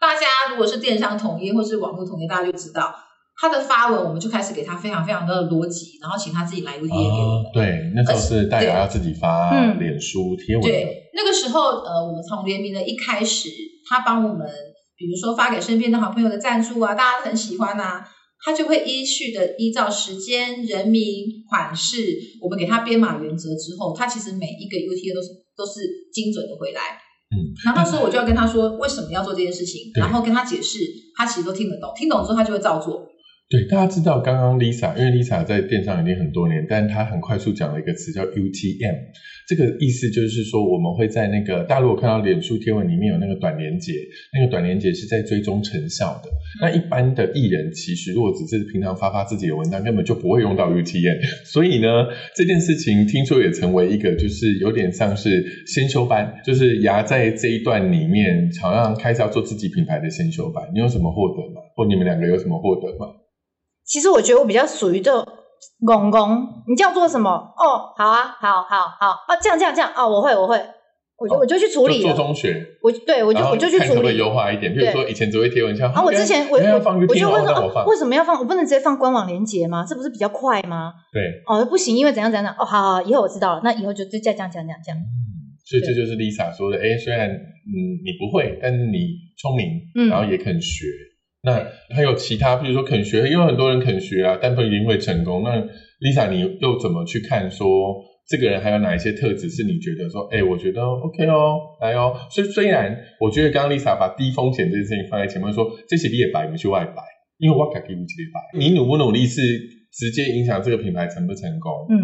[0.00, 2.94] 大家如果是电商同业或是网络同业，大家就知道
[3.42, 6.88] 他的发文，我们就开始给他非常非常多的逻辑，然后请他自己来我们。
[6.88, 13.48] 啊，对，那时候是代表要自己发嗯脸书贴文的，对，那个时候呃，我们从联名的一开始，
[13.90, 14.46] 他帮我们，
[14.96, 18.06] 比如说发给身边的好朋友的赞助啊，大家很喜欢啊，
[18.44, 21.02] 他就会依序的依照时间、人名、
[21.50, 21.96] 款式，
[22.40, 25.80] 我们给他编码原则之后，他其实每一个 UTA 都是都是
[26.14, 26.80] 精准的回来。
[27.34, 30.78] 嗯，然后那时候我就要跟他说为什么要做这件事情，然后跟他解释，
[31.16, 33.08] 他其实都听得懂，听懂之后他就会照做。
[33.52, 38.96] 对，大家知道刚刚 Lisa，因为 Lisa 在电商已经很多年，但她很快速讲了一个词叫 UTM，
[39.46, 43.92] 这个意思就是说我们会在那个大家如果看到脸书贴文里面有那个短连接，
[44.32, 46.30] 那个短连接是在追踪成效的。
[46.62, 61.60] 那一般的艺人其实如果只是平常发发自己的文章，根本就不会用到 UTM，所以呢，这件事情听说也成为一个就是有点像是先修班，就是牙在这一段里面好像开始要做自己品牌的先修班，你有什么获得吗？
[61.76, 63.08] 或你们两个有什么获得吗？
[63.92, 65.22] 其实我觉得我比较属于这种
[65.84, 67.28] 公公，你叫做什么？
[67.30, 70.56] 哦，好啊，好好好，哦，这样这样这样，哦，我会我会，
[71.18, 74.16] 我就、哦我就去处理做，中学，我对我就我就去处理。
[74.16, 78.38] 优化一点，比如说以前只会贴文像，啊，我之前我我我就问说，为什么要放？
[78.38, 79.84] 我不能直接放官网链接吗？
[79.86, 80.94] 这不是比较快吗？
[81.12, 82.56] 对，哦，不行，因为怎样怎样怎样。
[82.58, 84.98] 哦，好好，以后我知道了，那以后就就这样这样这样这样。
[85.66, 90.86] 所以这就是 Lisa 说的，哎，虽然嗯你不会，但是你聪明，嗯然后也肯学。
[91.44, 95.42] 那还有其他，比如说肯学，因为很多人肯学啊，但不一定会成功。
[95.42, 95.60] 那
[96.00, 97.66] Lisa，你又怎么去看说
[98.28, 102.14] 这个人还有哪一些特质是你觉得说，哎，我觉得 OK 哦，来哦。
[102.30, 107.02] 所以虽然我觉得刚刚 Lisa 把低风险这件事情放在前面说，这些你也白，你去外白，
[107.38, 109.42] 因为我敢给你去白，你努不努力是
[109.92, 111.72] 直接影响这个品牌成不成功。
[111.90, 111.98] 嗯，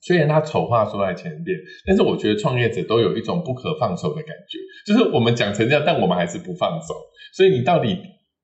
[0.00, 1.44] 虽然他丑话说在前面，
[1.84, 6.94] 但是我觉得创业者都有一种不可放手的感觉，就是我们讲成这样，但我们还是不放手。
[7.34, 7.98] 所以你到底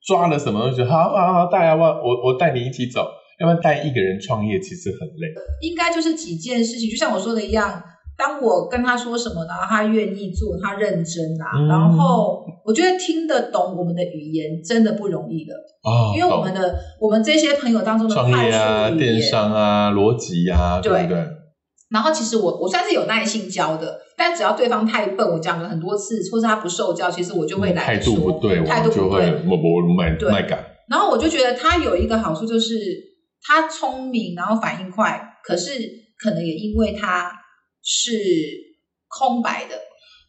[0.07, 0.83] 抓了什么东西？
[0.85, 3.07] 好好好，大家，我我我带你一起走。
[3.41, 5.29] 要不然带一个人创业其实很累。
[5.63, 7.83] 应该就是几件事情，就像我说的一样。
[8.17, 15.55] 当我跟他说什么，然后他愿意做，他认真啊，嗯然后我觉得听得懂我们的语言真的不容易的，
[15.89, 21.25] 啊因为我们的我们这些朋友当中的创业啊、电商啊、逻辑啊，对对不对？
[21.91, 29.27] 然后其实我我算是有耐性教的，但只要对方太笨，我讲了很多次，或是他不受教，其实我就会来态度不对，我态度就会不对。
[29.47, 30.65] 我我卖对卖感。
[30.89, 32.75] 然后我就觉得他有一个好处就是
[33.43, 35.71] 他聪明，然后反应快，可是
[36.19, 37.31] 可能也因为他
[37.83, 38.13] 是
[39.09, 39.75] 空白的，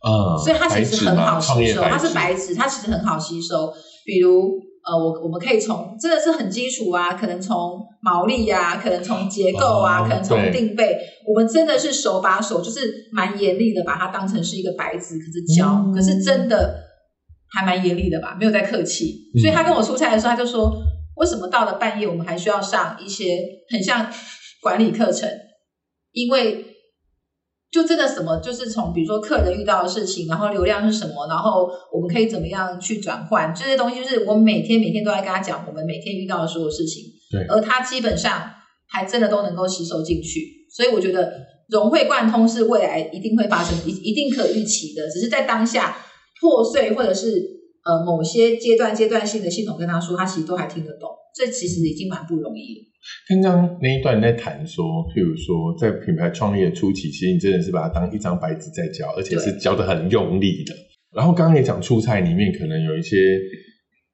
[0.07, 3.73] 嗯，所以他其实很好吸收，它白纸嘛创业是白纸，他其实很好吸收。
[4.05, 10.97] 比如呃，我我们可以从真的是很基础啊，可能从毛利啊、可能从结构啊，哦可能从定位，
[11.27, 16.75] 我们真的是手把手，就是蛮严厉的，把它当成是一个白纸，可是教，嗯可是真的
[17.51, 19.29] 还蛮严厉的吧，没有在客气。
[19.35, 20.71] 嗯所以他跟我出差的时候，他就说，
[21.17, 23.37] 为什么到了半夜我们还需要上一些
[23.69, 24.07] 很像
[24.61, 25.29] 管理课程？
[26.11, 26.65] 因为
[27.71, 37.45] 就真的什么，就是从比如说客人遇到的事情，然后流量是什么，然后我们可以怎么样去转换这些东西，就是我每天每天都在跟他讲我们每天遇到的所有事情，对。
[37.47, 38.49] 而他基本上
[38.87, 40.41] 还真的都能够吸收进去，
[40.75, 41.31] 所以我觉得
[41.67, 45.95] 融会贯通是未来一定会发生，一一定可预期的，只是在当下
[46.41, 52.85] 破碎或者是呃某些阶段阶段性的系统跟他说，他其实都还听得懂，这其实已经蛮不容易了。
[53.29, 60.75] 刚刚那一段你在谈说，譬如说在品牌创业初期，其实你真的是把它当一张白纸在教，而且是教的很用力的。
[61.15, 63.17] 然后刚刚也讲出差里面可能有一些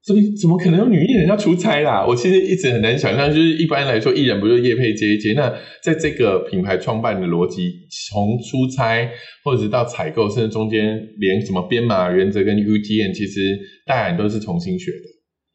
[0.06, 2.06] 所以怎么可能有女艺人要出差啦？
[2.08, 5.34] 我其实一直很难想象，就是一般来说，艺人不就是业配接一接？
[5.34, 7.72] 那在这个品牌创办的逻辑，
[8.12, 9.10] 从出差
[9.44, 15.08] 或者是到采购，甚至中间连什么编码原则跟 UTN，其实大家都是重新学的。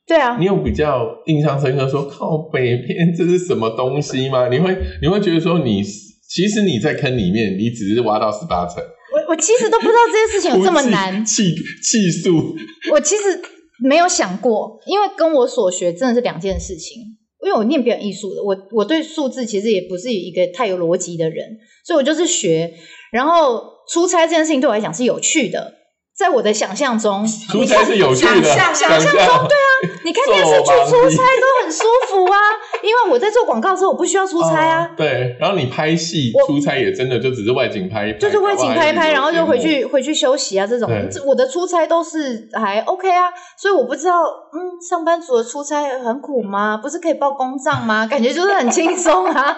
[0.08, 4.48] 对啊你，有比较印象深刻说靠北边这是什么东西吗？
[4.50, 12.56] 你会你会觉得说你其实你在坑里面，你只是挖到十八层，我我其实都不知道这件事情有这么难， 气气数
[12.90, 13.22] 我其实
[13.82, 17.16] 没有想过，因为跟我所学真的是两件事情。
[17.42, 22.74] 因为我念表演艺术的，我我对数字其实也不是一个太有逻辑的人，所以我就是学。
[23.10, 25.72] 然后出差这件事情对我来讲是有趣的，
[26.14, 32.36] 在我的想象中，出差是有趣的，想象想象中对啊，你看电视剧出差都很舒服啊，
[32.82, 34.82] 因为我在做广告的时候我不需要出差啊。
[34.82, 46.76] 哦对，然后你拍戏出差也真的就只是外景拍一拍，就是外景拍一拍，然后就回去回去休息啊，这种这我的出差都是还 OK 啊，所以我不知道，嗯，上班族的出差很苦吗？
[46.82, 48.04] 不是可以报公账吗？
[48.10, 49.56] 感觉就是很轻松啊。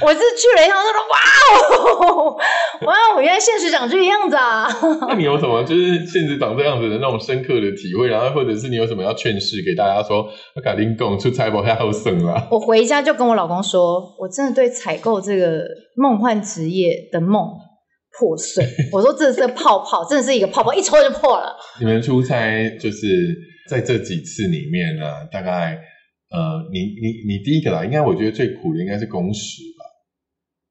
[0.00, 2.36] 我是去了一趟，就说哇哦，
[2.86, 4.68] 哇哦，原来现实长这个样子啊！
[5.08, 8.06] 那你有什么就是现实长这样子的那种深刻的体会？
[8.08, 12.46] 然后或者是你有什么要劝示给大家说，我赶紧讲出差不太好省啦。
[12.52, 15.64] 我回家就跟我老公说，我真的对采购这个
[15.96, 17.48] 梦幻职业的梦
[18.18, 18.64] 破碎。
[18.92, 21.56] 我说这是个泡泡，真的是一个泡泡，一戳就破了。
[21.80, 23.06] 你们出差就是
[23.68, 25.78] 在这几次里面呢，大概
[26.30, 26.38] 呃，
[26.72, 29.84] 你你你第一个啦，应该我觉得最苦的应该是工时吧？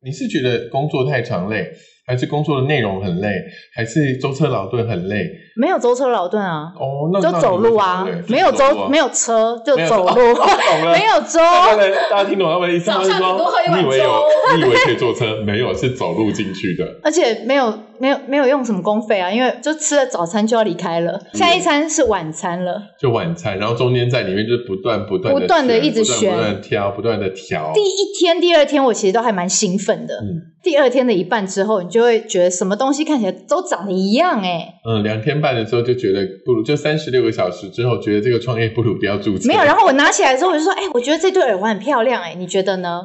[0.02, 1.70] 你是觉得工作太长累，
[2.10, 3.30] 还是工作的内容很累，
[3.76, 5.30] 还是舟车劳顿很累？
[5.56, 11.38] 没有舟车劳顿啊，哦，那就走路啊，没有舟，没有有车，就走路，哦懂了 没有舟。
[11.40, 12.98] 大家大家听懂他们的意思吗？
[12.98, 16.86] 早上就是你多喝一碗说你以为有粥，你以为可以坐车， 没有，是走路进去的。
[17.04, 22.82] 而且没有没有没有用什么公费啊，因为就吃了早餐就要离开了，嗯下一餐是晚餐了。
[23.00, 27.72] 就晚餐，然后中间在里面就是不断不断不断地地一直选不断的挑，不断的调。
[27.74, 39.48] 第一天、第二天我其实都还蛮兴奋的，嗯第二天的一半之后，你就会觉得什么东西看起来都长得一样哎、嗯，两天半的时候就觉得不如，就三十六个小时之后，觉得这个创业不如不要注册。
[39.48, 39.64] 没有。
[39.64, 43.04] 然后我拿起来的时候，我就说：“哎、我觉得这对耳环很漂亮哎、你觉得呢？”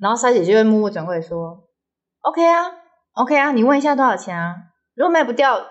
[0.00, 1.64] 然后莎姐就会默默转过来说
[2.22, 2.64] ：“OK 啊
[3.14, 4.54] ，OK 啊，你问一下多少钱啊？
[4.94, 5.64] 如果卖不掉，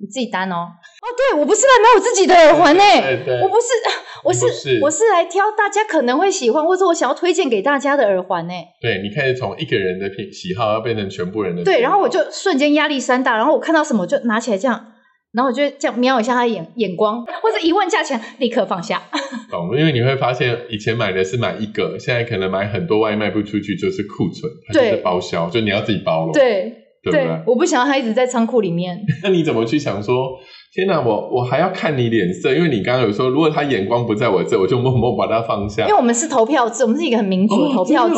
[0.00, 0.56] 你自己担哦。”
[1.00, 3.66] 哦，对我不是来买我自己的耳环哎、对对，我不是，
[4.24, 8.52] 我是是我是来挑大家可能会喜欢，或者我想要推荐给大家的耳环呢。
[8.80, 11.76] 对你可以从一个人的品喜好要变成全部人的喜好。
[11.76, 14.92] 对，然后我就瞬间压力山大，然后我看到什么就拿起来这样，
[15.32, 19.02] 然后我就这样瞄一下他的眼眼光，或者一问价钱立刻放下。
[19.50, 27.42] 懂，因为你会发现以前买的是买一个，现在可能买很多外卖不出去就是库存，它就是对包销，就你要自己包了，对对不对？
[27.46, 29.00] 我不想要他一直在仓库里面。
[29.22, 30.30] 那你怎么去想说？
[30.72, 35.94] 天哪，我我还要看你脸色，因为你刚刚有说，如果他眼光不在我这，我就默默把它放下因为。
[35.94, 38.14] 我们是投票制，我们是一个很民主的哦投票制，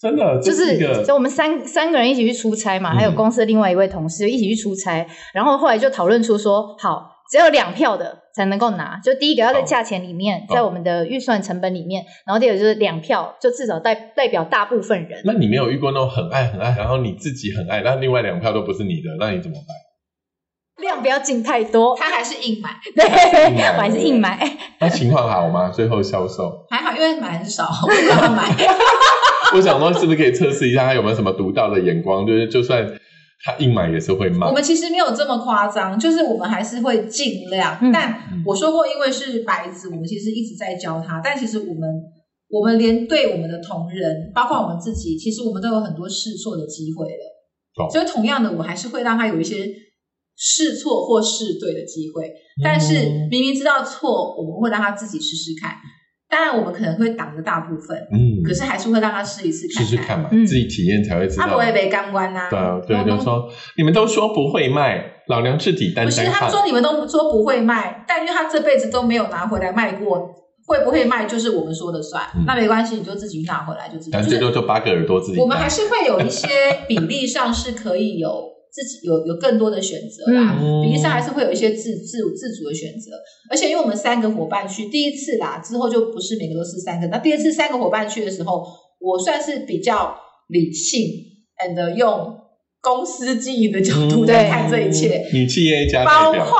[0.00, 15.20] 真的真的，就是就我们三三个人一起去出差嘛，嗯还有公司的另外一位同事一起去出差，然后后来就讨论出说，好，只有两票的才能够拿，就第一个要在价钱里面，在我们的预算成本里面，然后第二个就是两票，就至少代代表大部分人。
[15.24, 20.84] 那你没有遇过那种很爱很爱，然后你自己很爱，但另外两票都不是你的，那你怎么办？
[20.84, 24.38] 量不要进太多，他还是硬买， 对，硬买我还是硬买。
[24.78, 25.70] 那情况好吗？
[25.70, 28.54] 最后销售，还好，因为买很少，我不买。
[29.54, 32.26] 我想说是不是可以测试一下他有没有什么独到的眼光？
[32.26, 32.86] 就是就算
[33.46, 34.52] 他硬买也是会卖我。
[34.52, 37.78] 们其实没有这么夸张，就是我们还是会尽量。
[37.80, 41.20] 嗯但我说过，因为是白纸，我们其实一直在教他。
[41.22, 41.88] 但其实我们，
[42.48, 47.22] 我们连对我们的同仁，包括我们自己，其实我们都有很多试错的机会了。
[47.76, 49.70] 懂所以同样的，我还是会让他有一些
[50.36, 52.28] 试错或试对的机会。
[52.64, 55.70] 但是嗯明明知道错，我们会让他自己试试看。
[56.28, 61.44] 当然，我们可能会挡着大部分，嗯，可是还是会让他试一次看试试看嘛，嗯自己体验才会知道。
[61.46, 66.24] 他不会被干关呐、对啊，对，就说你们都说不会卖，老娘自己单不是。
[66.24, 70.28] 他说你们都说不会卖，但因为他这辈子都没有拿回来卖过，
[70.66, 72.24] 会不会卖就是我们说的算。
[72.34, 74.10] 嗯那没关系，你就自己拿回来就自己。
[74.12, 75.38] 但是最多就八个耳朵自己。
[75.38, 76.48] 我们还是会有一些
[76.88, 78.42] 比例上是可以有
[78.76, 80.58] 自己有有更多的选择啦。
[80.60, 83.12] 嗯比例上还是会有一些自自自主的选择，
[83.50, 87.06] 而且因为我们三个伙伴去第一次啦，之后就不是每个都是三个。
[87.06, 88.62] 那第二次三个伙伴去的时候，
[89.00, 90.14] 我算是比较
[90.48, 91.00] 理性
[91.64, 92.38] ，and 用
[92.82, 95.26] 公司经营的角度嗯在看这一切。
[95.32, 96.58] 女企业家包括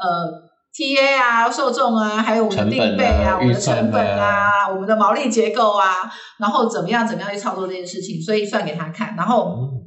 [0.00, 9.77] 呃 TA 啊、受众啊，还有我们的定费啊、我们的成本啊、我们的毛利结构啊，然后怎么样怎么样去操作这件事情，所以算给他看，然后嗯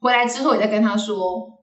[0.00, 1.16] 回来之后也再跟他说，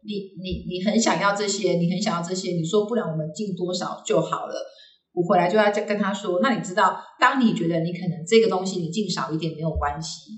[0.04, 4.54] 你你你很想要这些，你很想要这些，你说不然我们进多少就好了。
[5.14, 10.32] 我回来就要再跟他说，那你知道，当你觉得你可能这个东西你进少一点没有关系，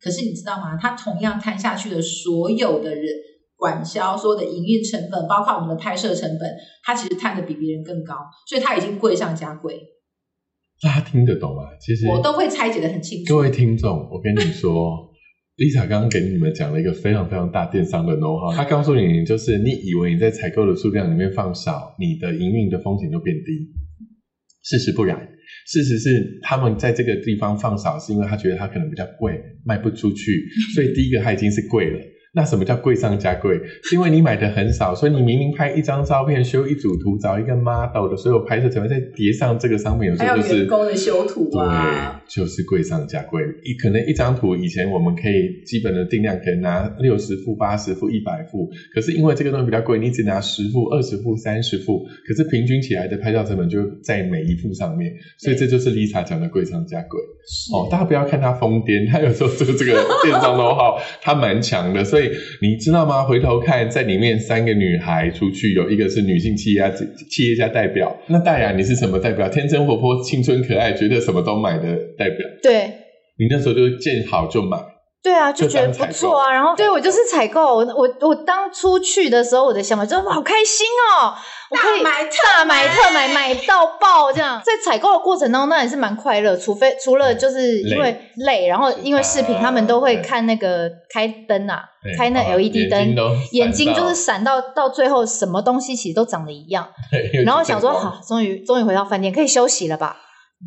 [0.00, 0.78] 可是你知道吗？
[0.80, 3.04] 他同样摊下去的所有的人
[3.56, 6.50] 管销、所有的营运成本，包括我们的拍摄成本，
[6.82, 8.14] 他其实摊的比别人更高，
[8.48, 9.78] 所以他已经贵上加贵。
[10.82, 11.62] 大家听得懂吗？
[11.78, 13.34] 其实我都会拆解的很清楚。
[13.34, 15.10] 各位听众，我跟你说
[15.56, 23.42] ，Lisa 刚刚给你们讲了一个非常非常大电商的 know how，他告诉你，就是你以为你在采购的数量里面放少，你的营运的风险就变低。
[24.62, 25.18] 事实不然，
[25.66, 30.42] 事实是他们在这个地方放少，是因为他觉得它可能比较贵，卖不出去，
[30.74, 32.00] 所以第一个它已经是贵了。
[32.36, 33.60] 那什么叫贵上加贵？
[33.84, 43.42] 是因为你买的很少，所以你明明拍一张照片，修一组图，找一个 model 的所有拍摄成本，再叠上这个商品，有时候就是员工的修图啊，对，就是贵上加贵。
[43.62, 57.20] 一可能一张图以前我们可以基本的定量可以拿六十幅、八十幅、一百副，可是因为这个东西比较贵，你只拿十副、二十副、三十副，可是平均起来的拍照成本就在每一副上面，所以这就是 Lisa 讲的贵上加贵。
[57.74, 62.30] 哦，大家不要看他疯癫，他有时候这个这个电商 know how 他蛮强的，所以
[62.62, 63.22] 你知道吗？
[63.24, 66.90] 回头看在里面三个女孩出去，有一个是女性企业家
[67.30, 69.48] 企业家代表，那戴雅你是什么代表？
[69.48, 72.38] 天真活泼、青春可爱，觉得什么都买的代表。
[72.62, 73.00] 对
[73.38, 74.78] 你那时候就见好就买，
[75.20, 76.52] 对啊，就就觉得不错啊。
[76.52, 80.86] 然后对我就是采购，我我我当初去的时候，我的想法就是哇好开心
[81.18, 81.34] 哦，
[81.70, 84.62] 我可以大买特大买特买买到爆这样。
[84.64, 93.16] 在采购的过程当中，那也是蛮快乐，除非除了就是因为累，然后因为视频啊他们都会看那个开灯啊对，开那哦 LED 灯
[93.50, 96.88] 眼睛就是闪到到最后什么东西其实都长得一样。
[97.44, 100.18] 然后想说好，终于终于回到饭店，可以休息了吧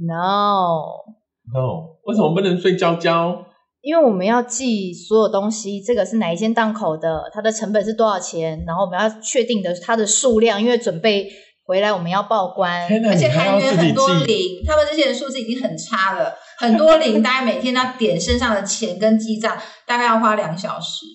[0.06, 1.16] ？No。
[1.54, 3.46] ，no，为什么不能睡觉觉？
[3.82, 11.30] 因为我们要记所有东西，这个是哪一间档口的，它的成本是多少钱，然后我们要确定的它的数量，因为准备
[11.64, 12.84] 回来我们要报关。
[13.06, 14.26] 而且你还要自己还约很多记？
[14.26, 21.06] 零，他们这些人数字已经很差了，很多零，大概每天要点身上的钱跟记账，大概要花两小时。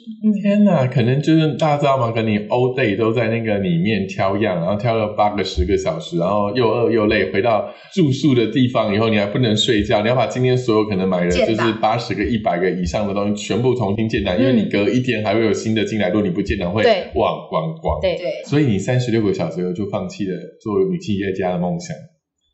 [0.41, 2.13] 天哪，可能就是大家知道吗？
[2.13, 18.01] 跟你 all day 都在那个里面挑样，然后挑了八个十个小时，然后又饿又累，回到住宿的地方以后，你还不能睡觉，你要把今天所有可能买的就是八十个、一百个以上的东西全部重新建档，因为你隔一天还会有新的进来，如果你不建档会对忘光光。
[18.01, 21.97] 对，对，所以你三十六个小时后就放弃了做女企业家的梦想。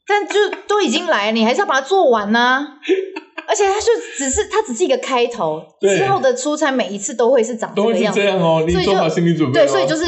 [0.08, 0.34] 但就
[0.66, 2.66] 都已经来了，你还是要把它做完呐、
[3.46, 8.18] 而且它就只是它只是一个开头，对之后的出差每一次都会是长这都是个样子。
[8.18, 10.04] 这样哦，你做好心理准备哦对，所以就是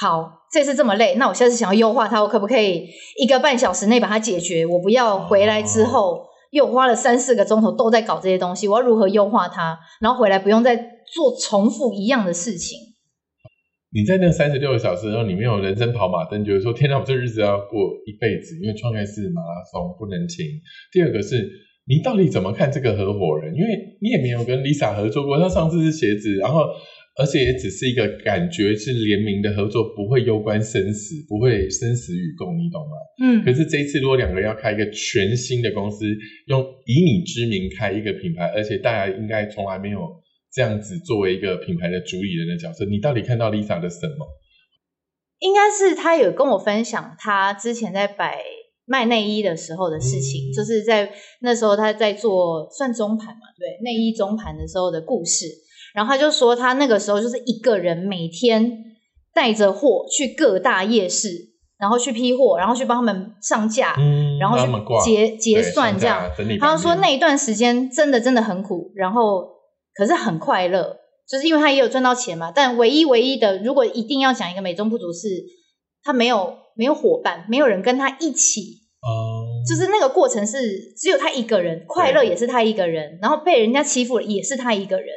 [0.00, 4.66] 好，这次这么累，那我下次想要优化它，我可不可以一个半小时内把它解决？
[4.66, 9.78] 我不要回来之后、又花了三四个钟头都在搞这些东西，我要如何优化它？
[10.00, 12.76] 然后回来不用再做重复一样的事情。
[13.98, 20.46] 你在那三十六个小时的时候，你没有人生跑马灯，觉得说天哪，我这日子要过一辈子，因为创业是马拉松，不能停。
[20.92, 21.50] 第二个是
[21.84, 23.52] 你到底怎么看这个合伙人？
[23.56, 26.62] 因为你也没有跟 Lisa 合作过，她上次是鞋子，然后
[27.16, 32.94] 而且也只是一个感觉是联名的合作，不会攸关生死，不会生死与共，你懂吗？
[33.20, 36.06] 嗯可是这一次，如果两个人要开一个全新的公司，
[36.46, 39.98] 用以你之名开一个品牌，而且大家应该从来没有
[40.52, 44.26] 这样子作为一个品牌的主理人的角色，你到底看到 Lisa 的什么？
[45.40, 48.42] 应该是他有跟我分享他之前在摆
[48.86, 55.46] 卖内衣的时候的事情，嗯就是在那时候他在做算中盘嘛，对内衣中盘的时候的故事。
[55.94, 58.84] 然后他就说他那个时候就是一个人每天
[59.34, 61.28] 带着货去各大夜市，
[61.78, 64.66] 然后去批货，然后去帮他们上架，嗯然后去
[65.04, 66.30] 结结算这样
[66.60, 69.48] 他版面说那一段时间真的真的很苦，然后
[69.98, 70.96] 可是很快乐，
[71.28, 72.52] 就是因为他也有赚到钱嘛。
[72.54, 75.28] 但唯一唯一的，如果一定要讲一个美中不足是，
[76.04, 78.60] 他没有没有伙伴，没有人跟他一起，
[79.02, 85.08] 哦，就是那个过程是只有他一个人，快乐也是他一个人，然后被人家欺负了也是他一个人。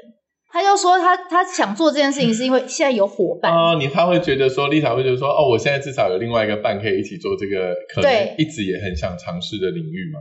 [0.53, 10.19] 他就说他他想做这件事情是因为现在有伙伴，哦，你他会觉得说，Lisa 会觉得说，哦，我现在至少有另外一个伴可以一起做这个，可能一直也很想尝试的领域嘛。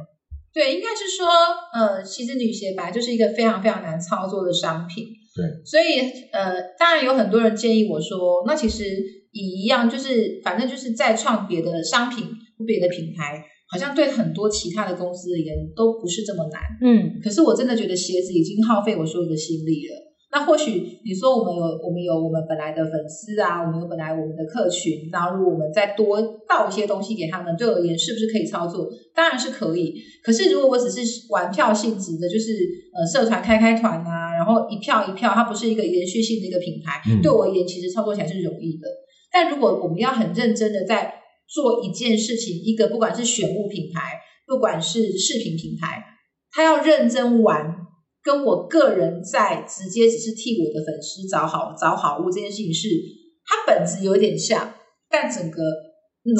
[0.52, 1.26] 对，应该是说，
[1.72, 5.06] 呃，其实女鞋本来就是一个非常非常难操作的商品。
[5.34, 6.00] 对，所以
[6.33, 8.85] 呃，当然有很多人建议我说，那其实
[9.31, 12.25] 也一样，就是反正就是再创别的商品
[12.58, 16.60] 或别的品牌，好像对很多其他的公司而言都不是这么难。
[16.83, 20.10] 嗯，可是我真的觉得鞋子已经耗费我所有的心力了。
[20.33, 28.88] 那或许你说我们有我们有我们本来的粉丝啊，我们有本来我们的客群，然后如果我们再多倒一些东西给他们，对我而言是不是可以操作？
[29.12, 29.94] 当然是可以。
[30.22, 32.52] 可是如果我只是玩票性质的，就是
[32.94, 38.87] 呃社团开开团啊，然后一票一票，它不是一个延续性的一个品牌，嗯对我而言其实操作起来是容易的。
[39.33, 41.14] 但如果我们要很认真的在
[41.48, 44.12] 做一件事情，一个不管是选物品牌，
[44.46, 46.04] 不管是饰品品牌，
[46.52, 47.79] 他要认真玩，
[48.31, 52.88] 跟我个人在直接只是替我的粉丝找好找好物这件事情是，
[53.44, 54.74] 它本质有点像，
[55.10, 55.60] 但整个。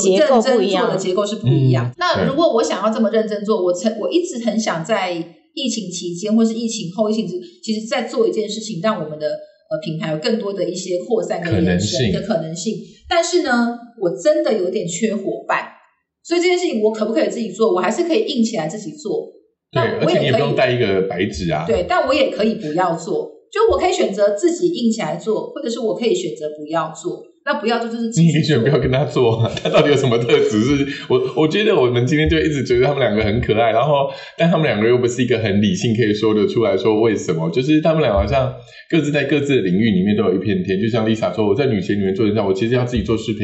[0.05, 1.89] 结构不一样做的结构是不一样。
[1.89, 12.75] 嗯那如果我想要这么认真做，我曾我一直很想在疫情期间或是疫情后疫情之，其实在做一件事情，让我们的呃品牌有更多的一些扩散跟可能延伸性的可能性。
[13.09, 15.67] 但是呢，我真的有点缺伙伴，
[16.23, 17.73] 所以这件事情我可不可以自己做？
[17.73, 19.33] 我还是可以硬起来自己做。
[19.73, 21.65] 对，而且你也不用带一个白纸啊。
[21.67, 27.23] 对，但我也可以不要做，就我可以选择自己硬起来做，或者是我可以选择不要做。
[27.43, 30.61] 那不要做就是继你续做可以选不要跟他做啊，他到底有什么特质？
[30.61, 38.55] 是我我觉得我们今天就一直觉得他们两个很可爱，然后但他们两个又不是一个很理性可以说得出来说为什么，就是他们俩好像
[38.91, 43.41] 各自在各自的领域里面都有一片天，就像 Lisa 说，我在女鞋里面做人家，我其实要自己做饰品，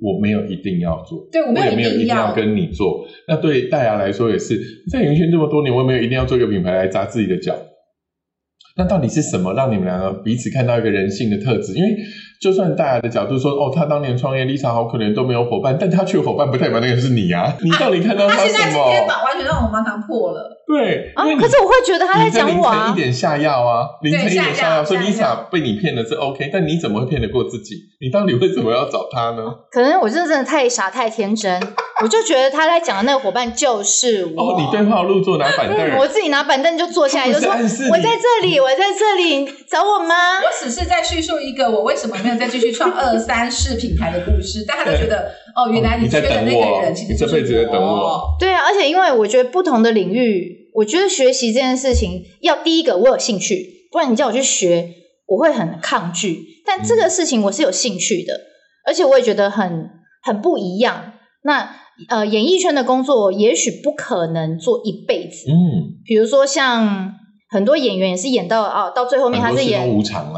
[0.00, 1.28] 我没有一定要做。
[1.30, 3.04] 对我没有我也没有一一定要跟你做。
[3.26, 4.58] 那对大牙来说也是，
[4.90, 7.54] 在演艺圈这么多年，我也没有一定要做一个品牌来砸自己的脚。
[8.78, 11.74] 那到底是什么让你们两个彼此看到一个人性的特质？
[11.74, 11.96] 因为
[12.40, 17.52] 就算大家的角度说，哦，他当年创业，Lisa 好可怜都没有伙伴，但他却有伙伴，不代表那个是你啊。
[17.60, 19.08] 你到底看到他现在什今天么？
[19.08, 20.56] 把完全让我们堂破了。
[20.68, 22.96] 对，啊可是我会觉得他在讲我啊晨一。
[23.00, 27.74] 点下药啊，凌晨一点下药，说下药 Lisa 被你骗了是 OK，但你怎么会骗得过自己？
[28.00, 29.42] 你到底为什么要找他呢？
[29.72, 31.60] 可能我真的真的太傻太天真，
[32.02, 34.42] 我就觉得他在讲的那个伙伴就是我。
[34.42, 40.38] 哦，你对号入座拿板凳嗯，，我自己拿板凳就坐下来，就说我在这里，我在这里，找我吗？
[40.38, 48.36] 我只是在叙述一个我为什么没有再继续创二三四品牌的故事，大家都觉得哦，原来你在缺的那等我个人其实你这辈子在等我。
[48.38, 54.90] 对啊，而且因为我觉得不同的领域，我觉得学习这件事情，要第一个我有兴趣，不然你叫我去学，
[55.26, 56.62] 我会很抗拒。
[56.64, 58.34] 但这个事情我是有兴趣的，
[58.86, 59.90] 而且我也觉得很
[60.22, 61.14] 很不一样。
[61.42, 61.76] 那
[62.08, 67.14] 呃，演艺圈的工作也许不可能做一辈子，嗯，比如说像
[67.50, 69.88] 很多演员也是演到啊，到最后面他是演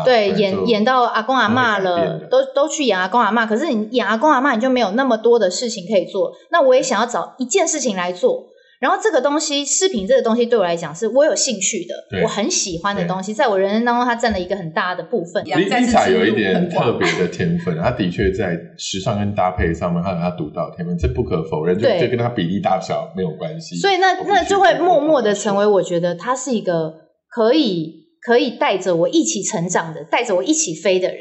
[0.05, 3.47] 对，演演到阿公阿嬷了，都都去演阿公阿嬷。
[3.47, 6.33] 可是你演阿公阿嬷，你就没有那么多的事情可以做。
[6.51, 8.47] 那我也想要找一件事情来做。
[8.81, 15.45] 然后这个东西，饰品这个东西对我来讲是我有兴趣的，我很喜欢的东西，在我人生当中它占了一个很大的部分。
[15.45, 23.77] Lisa 有一点特别的天分，他的确在时尚跟搭配上面，他有她独到的天分，这不可否认，就对就跟他比例大小没有关系。
[23.77, 26.95] 所以那那就会默默的成为，我觉得他是一个
[27.29, 31.21] 可以可以带着我一起成长的，带着我一起飞的人。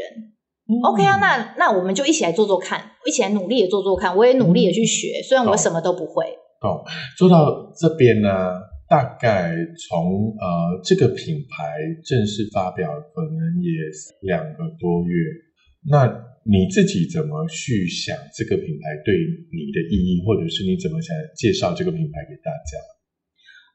[0.90, 4.16] OK 啊，那那我们就一起来做做看，一起来努力的做做看。
[4.16, 6.26] 我也努力的去学，虽然我什么都不会。
[7.18, 8.30] 做到这边呢，
[8.90, 9.56] 大概
[9.88, 13.70] 从呃这个品牌正式发表，可能也
[14.22, 15.16] 两个多月。
[15.90, 16.06] 那
[16.44, 22.78] 你自己怎么去想这个品牌对你的意义，或者是你怎么想介绍这个品牌给大家？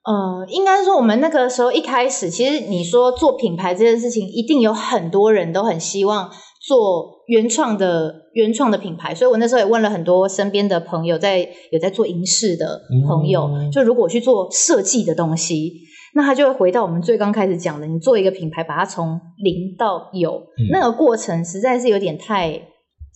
[0.05, 6.31] 呃，应该说我们那个时候一开始，其实你说做品牌这件事情，一定有很多人都很希望
[6.67, 15.73] 做原创的原创的品牌，所以我那时候也问了很多身边的朋友在，有在做银饰的朋友，嗯就如果我去做设计的东西，
[16.15, 22.53] 那他就会回到我们最刚开始讲的，你做一个品牌，把它从零到有，嗯那个过程实在是有点太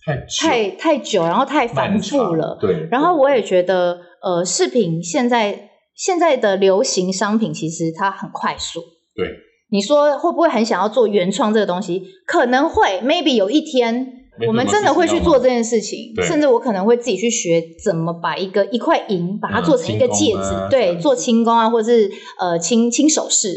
[0.04, 2.58] 太久太太久，然后太繁复了。
[2.60, 2.86] 对。
[2.90, 8.80] 然后我也觉得，呃，饰品现在现在的流行商品其实它很快速。
[9.14, 9.26] 对，
[9.70, 12.02] 你说会不会很想要做原创这个东西？
[12.26, 23.52] 可能会，maybe 有一天我们真的会去做这件事情，甚至我可能会自己去学怎么把一个一块银把它嗯做成一个戒指，对，做轻功啊，或者是呃轻轻首饰，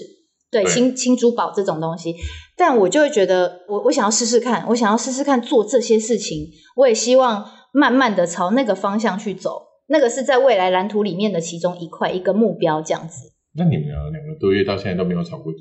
[0.49, 2.16] 对，对轻轻珠宝这种东西。
[2.57, 9.64] 但我就会觉得，我我想要试试看，我想要试试看做这些事情，我也希望慢慢的朝那个方向去走。
[9.88, 13.32] 那个是在未来蓝图里面的其中一块一个目标，这样子。
[13.55, 15.59] 那你们两个两个多月到现在都没有吵过架？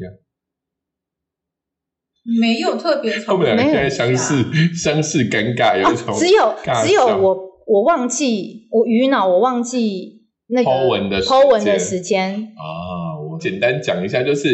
[2.23, 4.45] 没有特别他们两个现在相视
[4.75, 6.55] 相似尴尬，有一种、啊、只有
[6.85, 11.39] 只有我我忘记我鱼脑，我忘记那个 Po 文的时间。
[11.39, 12.35] Po 文的时间。
[12.35, 14.49] 啊，我简单讲一下，就是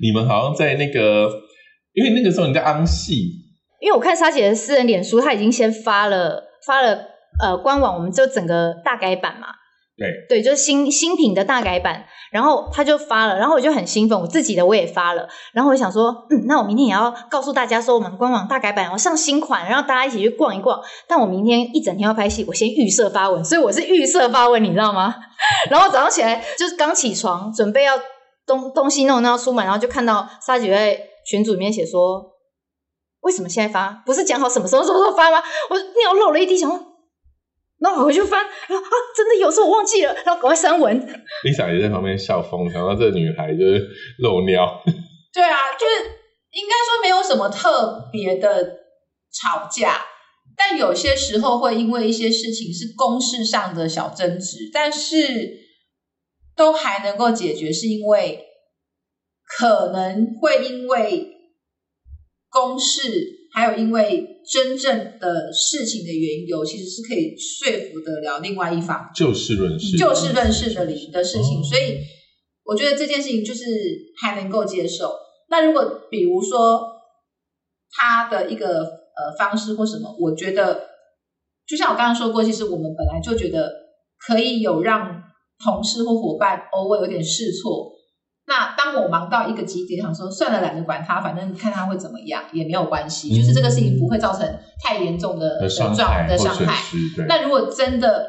[0.00, 1.28] 你们好像在那个，
[1.92, 3.14] 因为那个时候你在安戏，
[3.80, 6.98] 因为我看莎姐的私人脸书，她已经先发了发了
[7.42, 9.48] 呃官网，我们就整个大改版嘛。
[9.94, 20.80] 对对，就是新新品的大改版，然后他就发了，然后我就很兴奋，我自己的我也发了，然后我想说，嗯，那我明天也要告诉大家说我们官网大改版，我上新款，然后大家一起去逛一逛。
[21.06, 25.14] 但我明天一整天要拍戏，我先预设发文，所以我是预设发文，你知道吗？
[25.70, 27.92] 然后早上起来就是刚起床，准备要
[28.46, 32.32] 东东西弄弄要出门，然后就看到莎姐在群组里面写说，
[33.20, 34.02] 为什么现在发？
[34.06, 35.42] 不是讲好什么时候什么时候发吗？
[35.68, 36.80] 我尿漏了一滴，想说
[37.82, 37.90] 说。
[37.90, 40.96] 然后我回去翻，然后啊，真的有时候我忘记了，然后赶快删文。
[41.44, 44.82] Lisa 也在旁边笑疯，想到这个女孩就是漏尿。
[45.34, 46.10] 对啊，就是
[46.52, 48.64] 应该说没有什么特别的
[49.32, 50.04] 吵架，
[50.56, 55.18] 但有些时候会因为一些事情是公事上的小争执，但是
[56.54, 58.44] 都还能够解决，是因为
[59.58, 61.26] 可能会因为
[62.50, 69.10] 公事，还有因为真正的事情的缘由，其实是可以说服得了另外一方。
[69.14, 71.98] 就事论事，就事论事的理的事情，哦所以
[72.64, 73.64] 我觉得这件事情就是
[74.20, 75.12] 还能够接受。
[75.50, 76.82] 那如果比如说
[77.90, 80.88] 他的一个呃方式或什么，我觉得
[81.66, 83.70] 就像我刚刚说过，其实我们本来就觉得
[84.26, 85.22] 可以有让
[85.62, 87.92] 同事或伙伴偶尔有点试错。
[88.46, 94.46] 那当我忙到一个极点，想说算了，懒得管他，反正看他会怎么样也没有关系，嗯就是这个事情不会造成
[94.82, 95.96] 太严重的状
[96.28, 96.82] 的伤害。
[97.26, 98.26] 那如果真的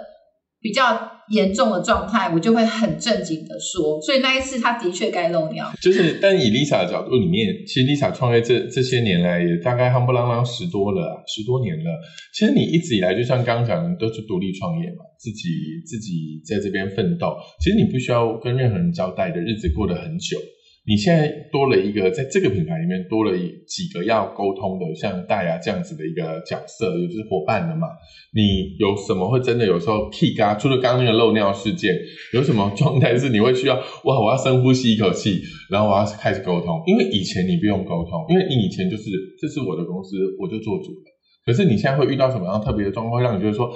[0.62, 4.00] 比较严重的状态，我就会很正经的说。
[4.02, 11.92] 所以那一次他的确该漏尿，就是，但以 Lisa 的角度里面，其实 Lisa 创业这这些年来也大概夯不啷啷十多了啊，十多年了。
[12.34, 15.50] 其实你一直以来，就像刚刚讲的，都是独立创业嘛，自己
[15.86, 17.36] 自己在这边奋斗。
[17.60, 20.38] 其实你不需要跟任何人交代的日子过得很久。
[20.86, 23.32] 你现在多了一个，在这个品牌里面多了
[23.66, 27.88] 几个要沟通的，像大牙这样子的一个角色，也就是伙伴了嘛。
[28.34, 30.56] 你有什么会真的有时候 K 嘎？
[30.56, 31.96] 除了刚刚那个漏尿事件，
[32.34, 34.20] 有什么状态是你会需要哇？
[34.20, 39.10] 我要深呼吸一口气，然后我要开始沟通，因为以前你不用沟通，因为你以前就是
[39.40, 41.14] 这是我的公司，我就做主了。
[41.46, 43.70] 可是你现在会遇到什么样特别的状况，会让你觉得说，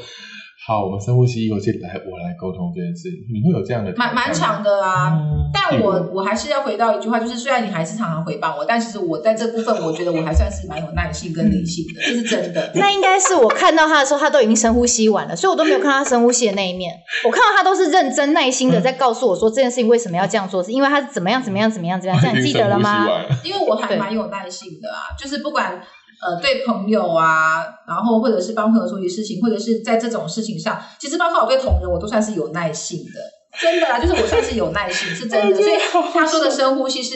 [0.67, 5.13] 好，我们深呼吸一口气，来，我来沟通这件事，你会有这样的蛮蛮长长的啊。
[5.15, 12.69] 嗯但我我还是要回到一句话，就是虽然你还是常常回谤我，但其实我在这部分，我觉得我还算是蛮有耐心跟理性的，这是真的。
[12.75, 16.93] 那应该是我看到他的时候，他都已经深呼吸完了，所以我都没有看到他深呼吸的那一面。
[17.25, 23.07] 我看到他都是认真耐心的在告诉我说这件事情为什么要这样做，是因为他是怎么样怎么样怎么样怎么样，这样你记得了吗？
[23.45, 25.81] 因为我还蛮有耐心的啊，就是不管
[26.21, 35.55] 呃对朋友啊，然后或者是帮朋友处理事情，或者是在这种事情上，其实包括我对同仁，我都算是有耐心的，真的啦，就是我算是有耐心，是真的。
[35.61, 35.77] 所以
[36.13, 37.15] 他说的深呼吸是，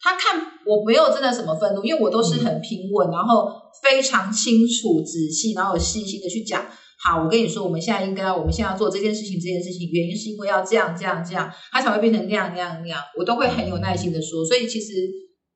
[0.00, 3.52] 他看我没有真的什么愤怒，因为我都是很平稳，然后
[3.82, 6.64] 非常清楚、仔细，然后有细心的去讲。
[7.04, 14.44] 好，我跟你说，我们现在应该，我们现在要做这件事情，这件事情原因是因为要这样、这样、这样，它才会变成那样、那样、那样，我都会很有耐心的说。
[14.44, 14.92] 所以其实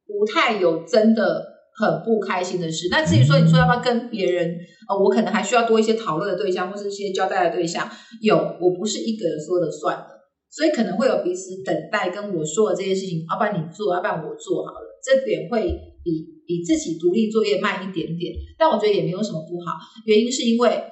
[0.08, 1.44] 不太有真的
[1.76, 2.88] 很不开心的事。
[2.90, 4.56] 那至于说你说要不要跟别人，
[4.88, 7.88] 呃，我可能还需要多一些讨论的对象，或是一些交代的对象。
[8.22, 10.08] 有，我不是一个人说了算的，
[10.50, 15.68] 所以可能会有彼此等待跟我说的这件事情，要不然你做，要不然我做好了，这点会
[16.02, 18.34] 比比自己独立作业慢一点点。
[18.58, 20.82] 但我觉得也没有什么不好，原因是因为。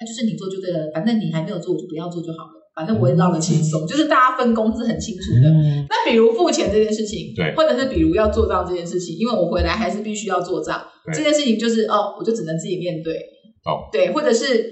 [0.00, 2.57] 那就是你做就对了，反正你还没有做，我就不要做就好了。
[2.78, 5.50] 反正我也绕得轻松，就是大家分工是很清楚的。
[5.50, 10.80] 嗯，那比如付钱这件事情，对或者是比如要做账这件事情，因为我回来还是必须要做账，
[11.12, 13.14] 这件事情就是哦，我就只能自己面对。
[13.64, 14.70] 哦，对，或者是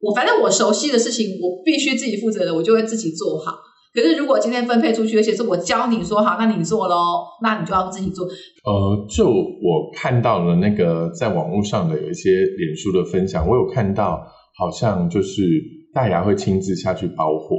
[0.00, 3.52] 我反正我熟悉的事情，我必须自己负责的，我就会自己做好。
[3.92, 8.24] 可是如果今天分配出去，而且是我教你说好，那你做喽，那你就要自己做。
[8.24, 14.24] 呃，就我看到了那个在网络上的有一些脸书的分享，我有看到，
[14.56, 15.42] 好像就是
[15.92, 17.56] 大牙会亲自下去包货。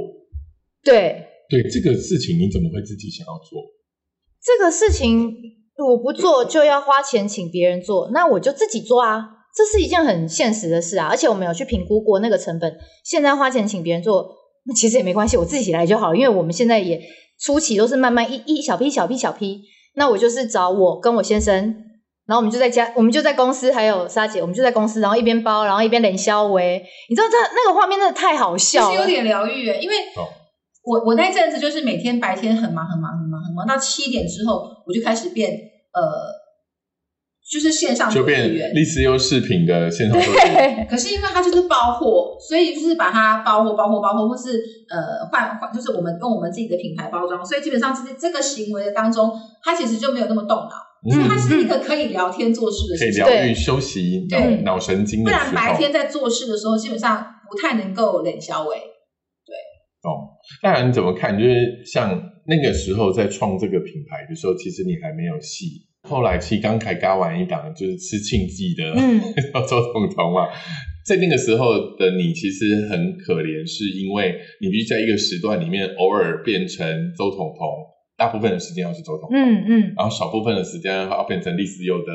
[0.82, 3.60] 对对这个事情，你怎么会自己想要做？
[4.42, 5.32] 这个事情，
[5.76, 9.28] 我不做就要花钱请别人做，那我就自己做啊。
[9.54, 12.74] 这是一件很现实的事啊，而且我们有去评估过那个成本。
[13.04, 17.00] 现在花钱请别人做，那其实也没关系，我自己来就好，因为我们现在也
[17.38, 19.60] 初期都是慢慢一一小批小批小批。
[19.94, 21.76] 那我就是找我跟我先生，
[22.26, 26.82] 然后我们就在家，我们就在公司，还有莎姐，我们就在公司，然后一边包，然后一边冷消维。
[27.08, 30.28] 你知道这那个画面真的太好笑了，实有点疗愈耶，因为哦
[30.84, 36.02] 我我那阵子就是每天白天很忙很忙很忙很忙，到七点之后我就开始变呃，
[37.52, 38.74] 就是线上就变作业员。
[38.74, 40.18] 历史优视频的线上。
[40.18, 50.70] 对可是因为它就是包货，所以就是把它包货、包货、包货，或是呃换换，就是我们用我们自己的品牌包装，所以基本上这这个行为的当中，它其实就没有那么动脑，
[51.04, 53.10] 嗯所以它是一个可以聊天做事的可以。
[53.16, 55.54] 疗愈、休息脑对脑神经的不然。
[55.54, 58.76] 白天在做事的时候，基本上不太能够冷消维。
[58.76, 61.38] 哦，当然你怎么看？
[61.38, 65.86] 就是像那个时候在创这个品牌的时候，其实你还没有戏。
[66.08, 69.20] 后来其实刚才嘎完一档，就是吃庆记的，嗯，
[69.68, 70.48] 周彤彤嘛。
[71.06, 76.84] 在那个时候的你，其实很可怜，是因为你必须在一个时段里面偶尔变成
[77.16, 77.68] 周彤彤，
[78.22, 82.12] 大部分的时间要是周彤彤，嗯嗯，然后少部分的时间要变成丽思优的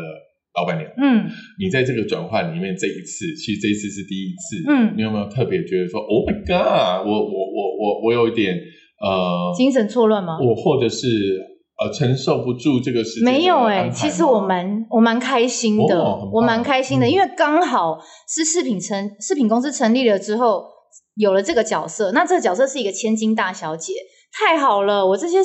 [0.55, 1.27] 老板娘，嗯。
[1.59, 8.55] 你在这个转换里面这一次，其实这一次是第一次，嗯，你有没有特别觉得说，Oh my God，我我我我我有一点
[9.03, 10.37] 呃，精神错乱吗？
[10.39, 11.07] 我或者是
[11.77, 17.11] 呃承受不住这个时间的没有哎、其实我蛮我蛮开心的，哦我蛮开心的，嗯。
[17.11, 17.99] 因为刚好
[18.33, 20.63] 是饰品成饰品公司成立了之后，
[21.15, 23.91] 有了这个角色，那这个角色是一个千金大小姐，
[24.31, 25.05] 太好了！
[25.05, 25.39] 我这些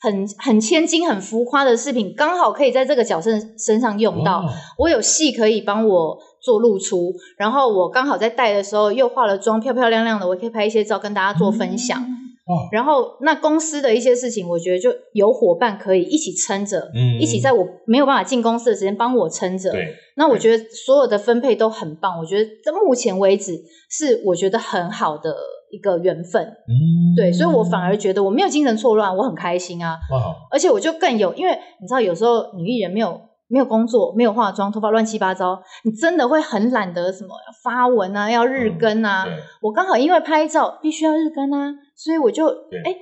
[0.00, 4.44] 很很千金、很浮夸的饰品，刚好可以在这个角色身上用到。
[4.78, 12.00] 我有戏可以帮我做露出，然后我刚好在戴的时候又化了妆，漂漂亮亮的，我可以拍一些照跟大家做分享。
[12.00, 19.72] 哦，然后那公司的一些事情，我觉得就有伙伴可以一起撑着，嗯一起在我没有办法进公司的时间帮我撑着。
[19.72, 23.60] 对，那我觉得所有的分配都很棒，我觉得到目前为止
[23.90, 25.34] 是我觉得很好的
[25.70, 26.42] 一个缘分。
[26.44, 33.20] 嗯对，所以我反而觉得我没有精神错乱，我很开心啊，哇，而且我就更有，因为你知道有时候女艺人没有。
[33.48, 39.24] 没有工作，没有化妆，头发乱七八糟，你真的会很懒得什么要发文啊，要日更啊。
[39.24, 42.96] 对，我刚好因为拍照必须要日更啊，所以我就对哎，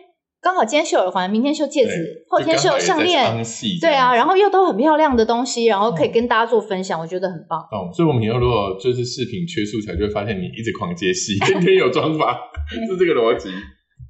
[0.45, 3.43] 刚好今天秀耳环，明天秀戒指，后天秀项链，
[3.81, 7.59] 对啊，然后又都很漂亮的东西，然后可以跟大家做分享，我觉得很棒。
[7.59, 12.37] 哦，所以我们以后如果就是视频缺素材，就会发现你一直狂接戏，天天有妆发，
[12.69, 13.49] 是这个逻辑。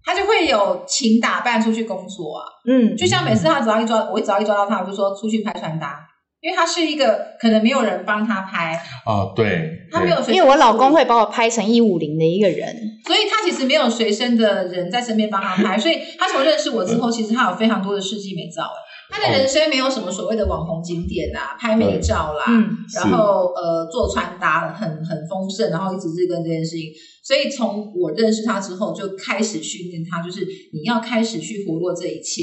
[0.05, 2.43] 他就会有请打扮出去工作啊。
[2.68, 6.01] 嗯，就像每次他只要一抓，我只要一抓到他，我就说出去拍穿搭，
[6.45, 13.01] 因为他是一个可能没有人帮他拍，哦，对，他没有随身因为我老公会把我拍成一五零的一个人。
[13.07, 18.64] 所以他其实没有随身的人在身边帮他拍，所以他从认识我之后，其实他有非常多的世纪美照。
[18.64, 26.90] 哎，他的人生没有什么所谓的网红景点啊，拍美照啦，嗯，然后呃做穿搭很很丰盛，然后一直日更这件事情。
[27.22, 32.42] 所以从我认识他之后，就开始训练他，就是你要开始去活络这一切。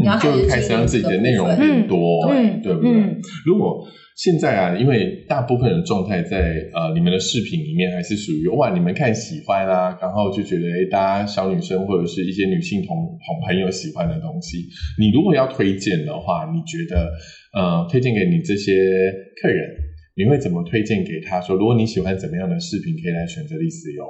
[0.00, 2.90] 你要嗯，开始就开始让自己的内容变多，嗯对不对？
[2.90, 3.84] 嗯如果
[4.20, 14.58] 现在啊，因为大部分的状态在呃你们的视频里面还是属于哇，你们看喜欢啦、然后就觉得诶大家小女生或者是一些女性同同朋友喜欢的东西。
[14.98, 17.08] 你如果要推荐的话，你觉得
[17.56, 18.74] 呃推荐给你这些
[19.40, 19.64] 客人，
[20.14, 21.56] 你会怎么推荐给他说？
[21.56, 24.04] 如果你喜欢怎么样的饰品，可以来选择丽丝优。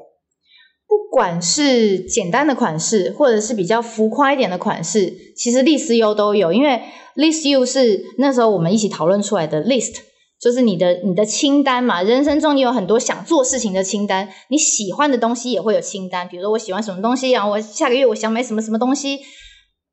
[0.89, 6.53] 不管是简单的款式，或者是比较浮夸一点的款式，其实丽丝优都有。
[6.53, 6.81] 因为
[7.21, 9.97] list you 是那时候我们一起讨论出来的 list，
[10.41, 12.03] 就是你的你的清单嘛。
[12.03, 16.27] 人生中你有很多想做事情的清单，你喜欢的东西也会有清单。
[16.29, 19.21] 比如说我喜欢什么东西，啊我下个月我想买什么什么东西。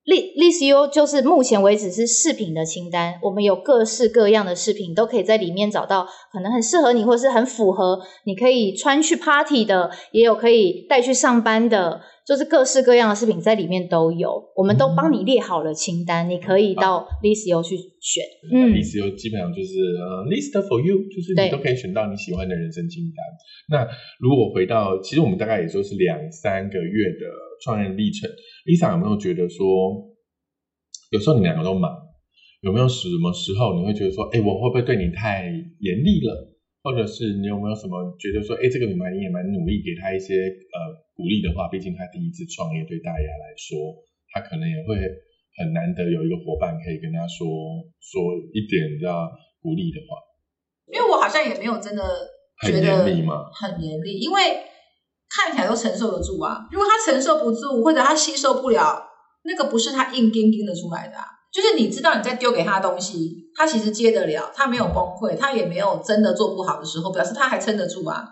[0.08, 18.24] 丽丽丝优就是目前为止是饰品的清单，我们有各式各样的饰品，都可以在里面找到可能很适合你，或是很符合你可以穿去 party 的，也有可以带去上班的，就是各式各样的饰品在里面都有，我们都帮你列好了清单，你可以到丽丝优去选。
[18.54, 23.78] 嗯丽丝优基本上就是呃 list for you，就是你都可以选到你喜欢的人生清单。
[23.78, 23.86] 那
[24.22, 27.26] 如果回到，其实我们大概也就是两三个月的
[27.62, 28.30] 创业历程
[28.66, 29.66] ，Lisa 有没有觉得说，
[31.12, 31.96] 有时候你们两个都忙，
[32.62, 35.46] 有没有什么时候你会觉得说，哎，我会不会对你太
[35.80, 36.56] 严厉了？
[36.84, 40.78] 或者是你有没有什么觉得说，哎，这个女孩你也蛮努力，给他一些呃
[41.14, 43.76] 鼓励的话，毕竟他第一次创业，对大家来说，
[44.32, 44.96] 他可能也会
[45.58, 47.44] 很难得有一个伙伴可以跟她说
[48.00, 49.28] 说一点比较
[49.60, 50.16] 鼓励的话。
[50.88, 52.04] 因为我好像也没有真的
[52.62, 54.40] 很觉得严厉吗很严厉，因为
[55.30, 56.68] 看起来都承受得住啊。
[56.72, 59.02] 如果他承受不住，或者他吸收不了，
[59.44, 61.26] 那个不是他硬盯盯的出来的、啊。
[61.54, 68.24] 就是你知道你在丢给他的东西，他其实接得了，他没有崩溃，他也没有真的做不好的时候，表示他还撑得住啊。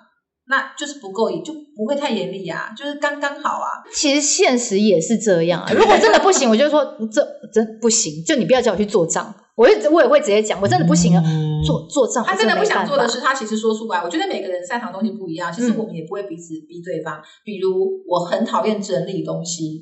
[0.47, 3.81] 那就是不够，就不会太严厉啊，就是刚刚好啊。
[3.91, 5.71] 其实现实也是这样啊。
[5.73, 9.33] 如果真的不行，我就说这真不行，就你不要叫我去做账。
[9.55, 12.23] 我会我也会直接讲，我真的不行啊，嗯做做账。
[12.23, 13.99] 他真的不想做的是，他其实说出来。
[14.03, 17.19] 我觉得每个人擅长的东西不一样，其实我们也不会彼此逼对方。
[17.43, 19.81] 比如我很讨厌整理东西，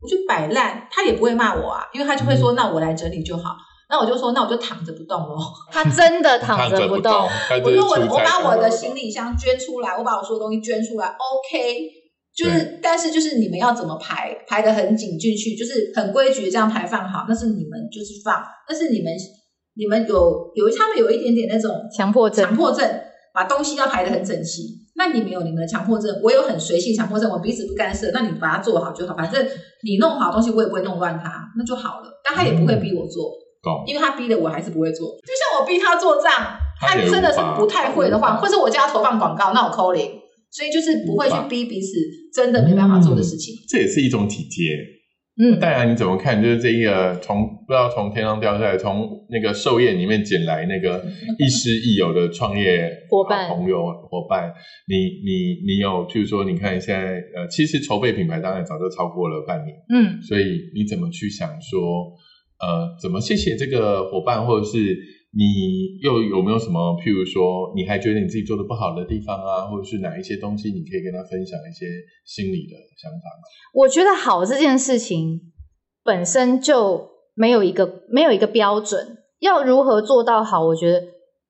[0.00, 3.56] 我就摆烂，他也不会骂我啊，因为他就会说：“那我来整理就好。”
[3.90, 5.36] 那我就说：“那我就躺着不动喽。
[5.70, 7.12] 他真的躺着不动。
[7.62, 11.90] 我说我：“是出差我把我的行李箱捐出来，我把我所有东西捐出来，OK。”
[12.34, 19.12] 就是，但是就是你们要怎么排，排的很紧进去，就是很规矩这样排放好，那是你们就是放，那是你们
[19.74, 22.88] 你们有有他们有一点点那种强迫症强迫症，
[23.32, 24.80] 把东西要排的很整齐。
[24.94, 28.10] 那你们有你们的强迫症，我有很随性强迫症，我彼此不干涉。
[28.12, 29.46] 那你把它做好就好，反正
[29.82, 32.20] 你弄好东西，我也不会弄乱它，那就好了。
[32.22, 35.08] 但他也不会逼我做，懂因为他逼的我还是不会做。
[35.26, 36.30] 就像我逼他做账，
[36.78, 40.20] 他他真的是不太会的话，或者我叫他投放广告，那我扣零。
[40.50, 41.96] 所以就是不会去逼彼此
[42.34, 43.54] 真的没办法做的事情。
[43.66, 44.76] 这也是一种体贴。
[45.34, 46.42] 嗯，戴然，你怎么看？
[46.42, 51.02] 就是这一个从不知道从天上掉下来，从那个寿宴里面捡来那个
[51.38, 54.52] 亦师亦友的创业伙伴朋友伙伴，
[54.86, 62.12] 你你你有，就是说，你看现在呃，其实筹备品牌当然早就超过了半年，嗯，所以你怎么去想说，
[62.60, 64.94] 呃，怎么谢谢这个伙伴，或者是
[65.34, 71.86] 你又有没有什么，譬如说，你还觉得你自己做的不好的地方啊，或者是哪一些东西，你可以跟他分享一些
[72.26, 73.42] 心里的想法吗？
[73.72, 75.40] 我觉得好这件事情
[76.04, 80.98] 本身就没有一个没有一个标准，要如何做到好，我觉得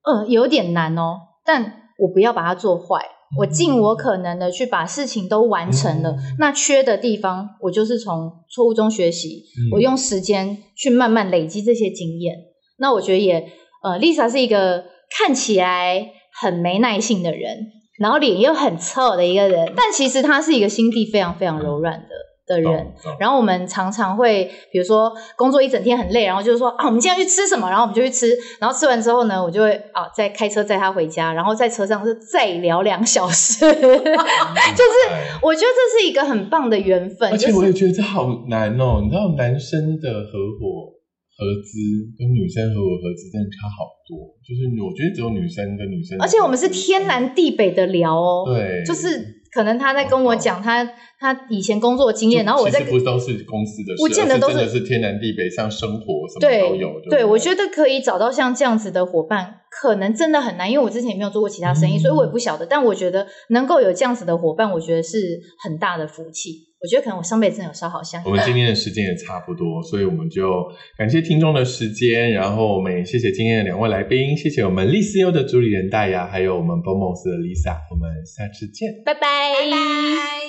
[0.05, 1.18] 呃有点难哦。
[1.45, 3.05] 但我不要把它做坏，
[3.39, 6.12] 我尽我可能的去把事情都完成了。
[6.12, 12.37] 嗯那缺的地方，我就是从错误中学习，嗯我用时间去慢慢累积这些经验。
[12.78, 13.53] 那我觉得也
[13.83, 14.85] 呃，Lisa 是一个
[15.18, 17.59] 看起来很没耐性的人，
[17.99, 22.09] 然后脸又很臭的一个人，但其实他是一个心地非常非常柔软的
[22.47, 22.95] 的人。
[23.18, 33.61] 然后我们常常会，比如说工作一整天很累，然后就是说啊，我们今天去吃什么，然后我们就去吃，然后吃完之后呢，我就会啊再开车载他回家，然后在车上是再聊两小时。
[33.66, 41.02] 就是哎我觉得这是一个很棒的缘分，而且我也觉得这好难哦，你知道男生的合伙
[41.37, 41.78] 合资
[42.18, 50.85] 跟女生合伙合资真的差好多，就是我觉得只有女生跟女生，而且我们是天南地北的聊哦，对，就是可能他在跟我讲他
[51.18, 57.01] 他以前工作的经验，然后我在其实不都是公司的事，不见得都是是是天南地北，像生活什么都有。
[57.01, 62.66] 对对，我觉得得可以找到像这样子的伙伴，可能真的很难，因为我之前也没有做过其他生意，嗯所以我也不晓得。
[62.66, 66.72] 但我觉得能够有这样子的伙伴，我觉得是很大的福气。
[66.83, 68.20] 我觉得可能我上辈子真的有烧好香。
[68.26, 70.66] 我们今天的时间也差不多，所以我们就
[70.99, 78.91] 感谢听众的时间，然后我们也谢谢今天的两位来宾，谢谢我们丽思优的主理人大牙，还有我们 Bomos 的 Lisa，我们下次见。
[79.05, 79.20] 拜拜。
[79.20, 80.41] 拜拜。